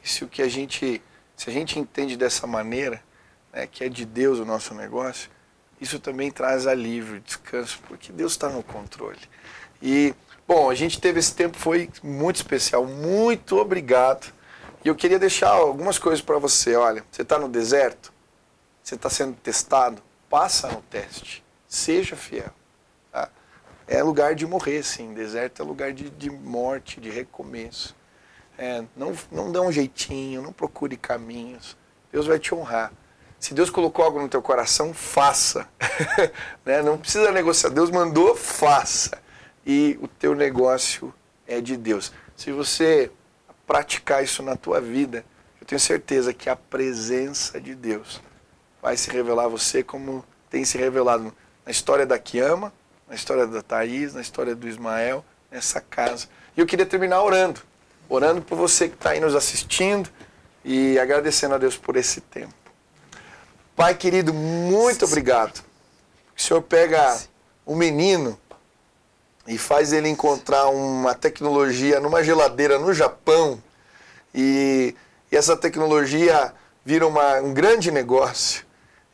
Se 0.02 0.24
o 0.24 0.29
que 0.29 0.42
a 0.42 0.48
gente, 0.48 1.02
se 1.37 1.50
a 1.50 1.52
gente 1.52 1.79
entende 1.79 2.16
dessa 2.16 2.46
maneira, 2.46 3.02
né, 3.52 3.66
que 3.66 3.85
é 3.85 3.88
de 3.88 4.05
Deus 4.05 4.38
o 4.38 4.44
nosso 4.44 4.74
negócio, 4.74 5.31
isso 5.81 5.98
também 5.98 6.31
traz 6.31 6.66
alívio, 6.66 7.20
descanso, 7.20 7.81
porque 7.87 8.12
Deus 8.12 8.33
está 8.33 8.48
no 8.48 8.62
controle. 8.62 9.20
E 9.83 10.14
bom, 10.46 10.70
a 10.70 10.74
gente 10.74 11.00
teve 11.00 11.18
esse 11.18 11.35
tempo 11.35 11.57
foi 11.57 11.90
muito 12.02 12.37
especial. 12.37 12.87
Muito 12.87 13.57
obrigado. 13.59 14.33
E 14.85 14.88
eu 14.88 14.94
queria 14.94 15.18
deixar 15.18 15.50
algumas 15.50 15.98
coisas 15.98 16.22
para 16.22 16.38
você. 16.38 16.76
Olha, 16.76 17.05
você 17.11 17.22
está 17.22 17.38
no 17.38 17.48
deserto, 17.48 18.12
você 18.87 18.94
está 18.94 19.11
sendo 19.11 19.35
testado, 19.35 20.01
passa 20.31 20.68
no 20.68 20.81
teste, 20.81 21.44
seja 21.66 22.14
fiel. 22.14 22.53
Tá? 23.11 23.29
É 23.85 24.01
lugar 24.01 24.37
de 24.37 24.46
morrer, 24.46 24.85
sim. 24.85 25.12
Deserto 25.12 25.61
é 25.61 25.64
lugar 25.64 25.92
de, 25.92 26.09
de 26.09 26.31
morte, 26.31 27.01
de 27.01 27.11
recomeço. 27.11 27.96
É, 28.57 28.85
não, 28.94 29.12
não 29.33 29.51
dá 29.51 29.61
um 29.61 29.72
jeitinho, 29.72 30.40
não 30.40 30.53
procure 30.53 30.96
caminhos. 30.96 31.77
Deus 32.12 32.29
vai 32.29 32.38
te 32.38 32.55
honrar. 32.55 32.92
Se 33.40 33.55
Deus 33.55 33.70
colocou 33.70 34.05
algo 34.05 34.20
no 34.20 34.29
teu 34.29 34.40
coração, 34.40 34.94
faça. 34.94 35.68
né? 36.64 36.81
Não 36.81 36.96
precisa 36.96 37.33
negociar. 37.33 37.70
Deus 37.70 37.90
mandou, 37.90 38.37
faça. 38.37 39.20
E 39.66 39.99
o 40.01 40.07
teu 40.07 40.33
negócio 40.33 41.12
é 41.44 41.61
de 41.61 41.77
Deus. 41.77 42.12
Se 42.37 42.53
você 42.53 43.11
praticar 43.66 44.22
isso 44.22 44.44
na 44.44 44.55
tua 44.55 44.81
vida, 44.81 45.25
eu 45.61 45.66
tenho 45.66 45.81
certeza 45.81 46.33
que 46.33 46.49
a 46.49 46.55
presença 46.55 47.61
de 47.61 47.75
Deus 47.75 48.20
vai 48.87 48.96
se 48.96 49.11
revelar 49.11 49.46
a 49.46 49.49
você 49.49 49.83
como 49.83 50.25
tem 50.49 50.64
se 50.64 50.79
revelado 50.79 51.35
na 51.64 51.72
história 51.72 52.07
da 52.07 52.16
Kiama, 52.20 52.72
na 53.09 53.16
história 53.16 53.44
da 53.44 53.61
Thaís, 53.61 54.14
na 54.14 54.20
história 54.20 54.55
do 54.55 54.68
Ismael, 54.68 55.25
nessa 55.51 55.81
casa. 55.81 56.29
E 56.57 56.61
eu 56.61 56.66
queria 56.66 56.87
terminar 56.87 57.20
orando, 57.20 57.61
orando 58.09 58.40
por 58.42 58.57
você 58.57 58.88
que 58.88 58.94
está 58.94 59.11
aí 59.11 59.18
nos 59.18 59.35
assistindo 59.35 60.09
e 60.64 61.01
agradecendo 61.01 61.57
a 61.57 61.59
Deus 61.59 61.77
por 61.77 61.96
esse 61.96 62.20
tempo. 62.20 62.55
Pai 63.75 63.92
querido, 63.96 64.33
muito 64.33 65.05
obrigado. 65.05 65.64
O 66.38 66.40
Senhor 66.40 66.62
pega 66.62 67.18
um 67.66 67.75
menino 67.75 68.38
e 69.49 69.59
faz 69.59 69.92
ele 69.92 70.09
encontrar 70.09 70.68
uma 70.68 71.12
tecnologia 71.12 71.99
numa 71.99 72.22
geladeira 72.22 72.79
no 72.79 72.94
Japão 72.94 73.61
e, 74.33 74.94
e 75.33 75.37
essa 75.37 75.57
tecnologia 75.57 76.55
vira 76.85 77.05
uma, 77.05 77.40
um 77.40 77.53
grande 77.53 77.90
negócio. 77.90 78.64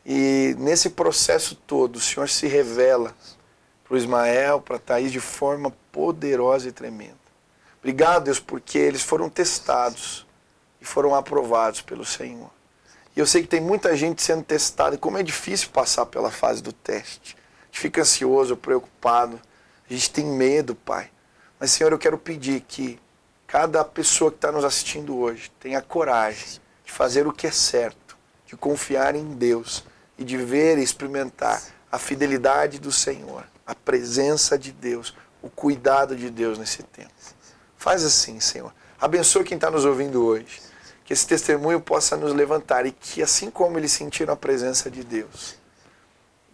E 0.05 0.55
nesse 0.59 0.89
processo 0.89 1.55
todo, 1.55 1.95
o 1.95 2.01
Senhor 2.01 2.27
se 2.27 2.47
revela 2.47 3.15
para 3.83 3.95
o 3.95 3.97
Ismael, 3.97 4.59
para 4.59 4.75
a 4.75 4.79
Thaís, 4.79 5.11
de 5.11 5.19
forma 5.19 5.71
poderosa 5.91 6.67
e 6.67 6.71
tremenda. 6.71 7.23
Obrigado, 7.79 8.25
Deus, 8.25 8.39
porque 8.39 8.77
eles 8.77 9.01
foram 9.01 9.29
testados 9.29 10.25
e 10.81 10.85
foram 10.85 11.15
aprovados 11.15 11.81
pelo 11.81 12.03
Senhor. 12.03 12.49
E 13.15 13.19
eu 13.19 13.27
sei 13.27 13.43
que 13.43 13.47
tem 13.47 13.61
muita 13.61 13.95
gente 13.95 14.21
sendo 14.21 14.43
testada, 14.43 14.95
e 14.95 14.97
como 14.97 15.17
é 15.17 15.23
difícil 15.23 15.69
passar 15.69 16.05
pela 16.07 16.31
fase 16.31 16.61
do 16.61 16.73
teste. 16.73 17.37
A 17.61 17.65
gente 17.67 17.79
fica 17.79 18.01
ansioso, 18.01 18.57
preocupado, 18.57 19.39
a 19.89 19.93
gente 19.93 20.11
tem 20.11 20.25
medo, 20.25 20.75
Pai. 20.75 21.09
Mas, 21.59 21.71
Senhor, 21.71 21.91
eu 21.91 21.99
quero 21.99 22.17
pedir 22.17 22.61
que 22.61 22.99
cada 23.45 23.85
pessoa 23.85 24.31
que 24.31 24.37
está 24.37 24.51
nos 24.51 24.65
assistindo 24.65 25.17
hoje 25.17 25.51
tenha 25.59 25.81
coragem 25.81 26.59
de 26.83 26.91
fazer 26.91 27.27
o 27.27 27.31
que 27.31 27.47
é 27.47 27.51
certo, 27.51 28.17
de 28.45 28.57
confiar 28.57 29.15
em 29.15 29.25
Deus 29.35 29.83
e 30.17 30.23
de 30.23 30.37
ver 30.37 30.77
e 30.77 30.83
experimentar 30.83 31.61
a 31.91 31.99
fidelidade 31.99 32.79
do 32.79 32.91
Senhor, 32.91 33.43
a 33.65 33.75
presença 33.75 34.57
de 34.57 34.71
Deus, 34.71 35.15
o 35.41 35.49
cuidado 35.49 36.15
de 36.15 36.29
Deus 36.29 36.57
nesse 36.57 36.83
tempo. 36.83 37.11
Faz 37.77 38.03
assim, 38.03 38.39
Senhor. 38.39 38.73
Abençoa 38.99 39.43
quem 39.43 39.55
está 39.55 39.69
nos 39.69 39.85
ouvindo 39.85 40.25
hoje. 40.25 40.61
Que 41.03 41.11
esse 41.11 41.27
testemunho 41.27 41.81
possa 41.81 42.15
nos 42.15 42.33
levantar 42.33 42.85
e 42.85 42.91
que, 42.91 43.21
assim 43.21 43.51
como 43.51 43.77
eles 43.77 43.91
sentiram 43.91 44.33
a 44.33 44.37
presença 44.37 44.89
de 44.89 45.03
Deus, 45.03 45.57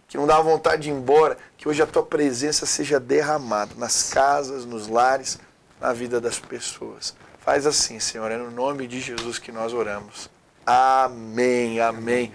que 0.08 0.16
não 0.16 0.26
dá 0.26 0.40
vontade 0.40 0.82
de 0.82 0.90
ir 0.90 0.92
embora, 0.92 1.38
que 1.56 1.68
hoje 1.68 1.80
a 1.80 1.86
tua 1.86 2.02
presença 2.02 2.66
seja 2.66 2.98
derramada 2.98 3.72
nas 3.76 4.10
casas, 4.12 4.64
nos 4.64 4.88
lares, 4.88 5.38
na 5.80 5.92
vida 5.92 6.20
das 6.20 6.40
pessoas. 6.40 7.14
Faz 7.38 7.64
assim, 7.64 8.00
Senhor, 8.00 8.28
é 8.30 8.36
no 8.36 8.50
nome 8.50 8.88
de 8.88 9.00
Jesus 9.00 9.38
que 9.38 9.52
nós 9.52 9.72
oramos. 9.72 10.28
Amém, 10.66 11.80
amém. 11.80 12.32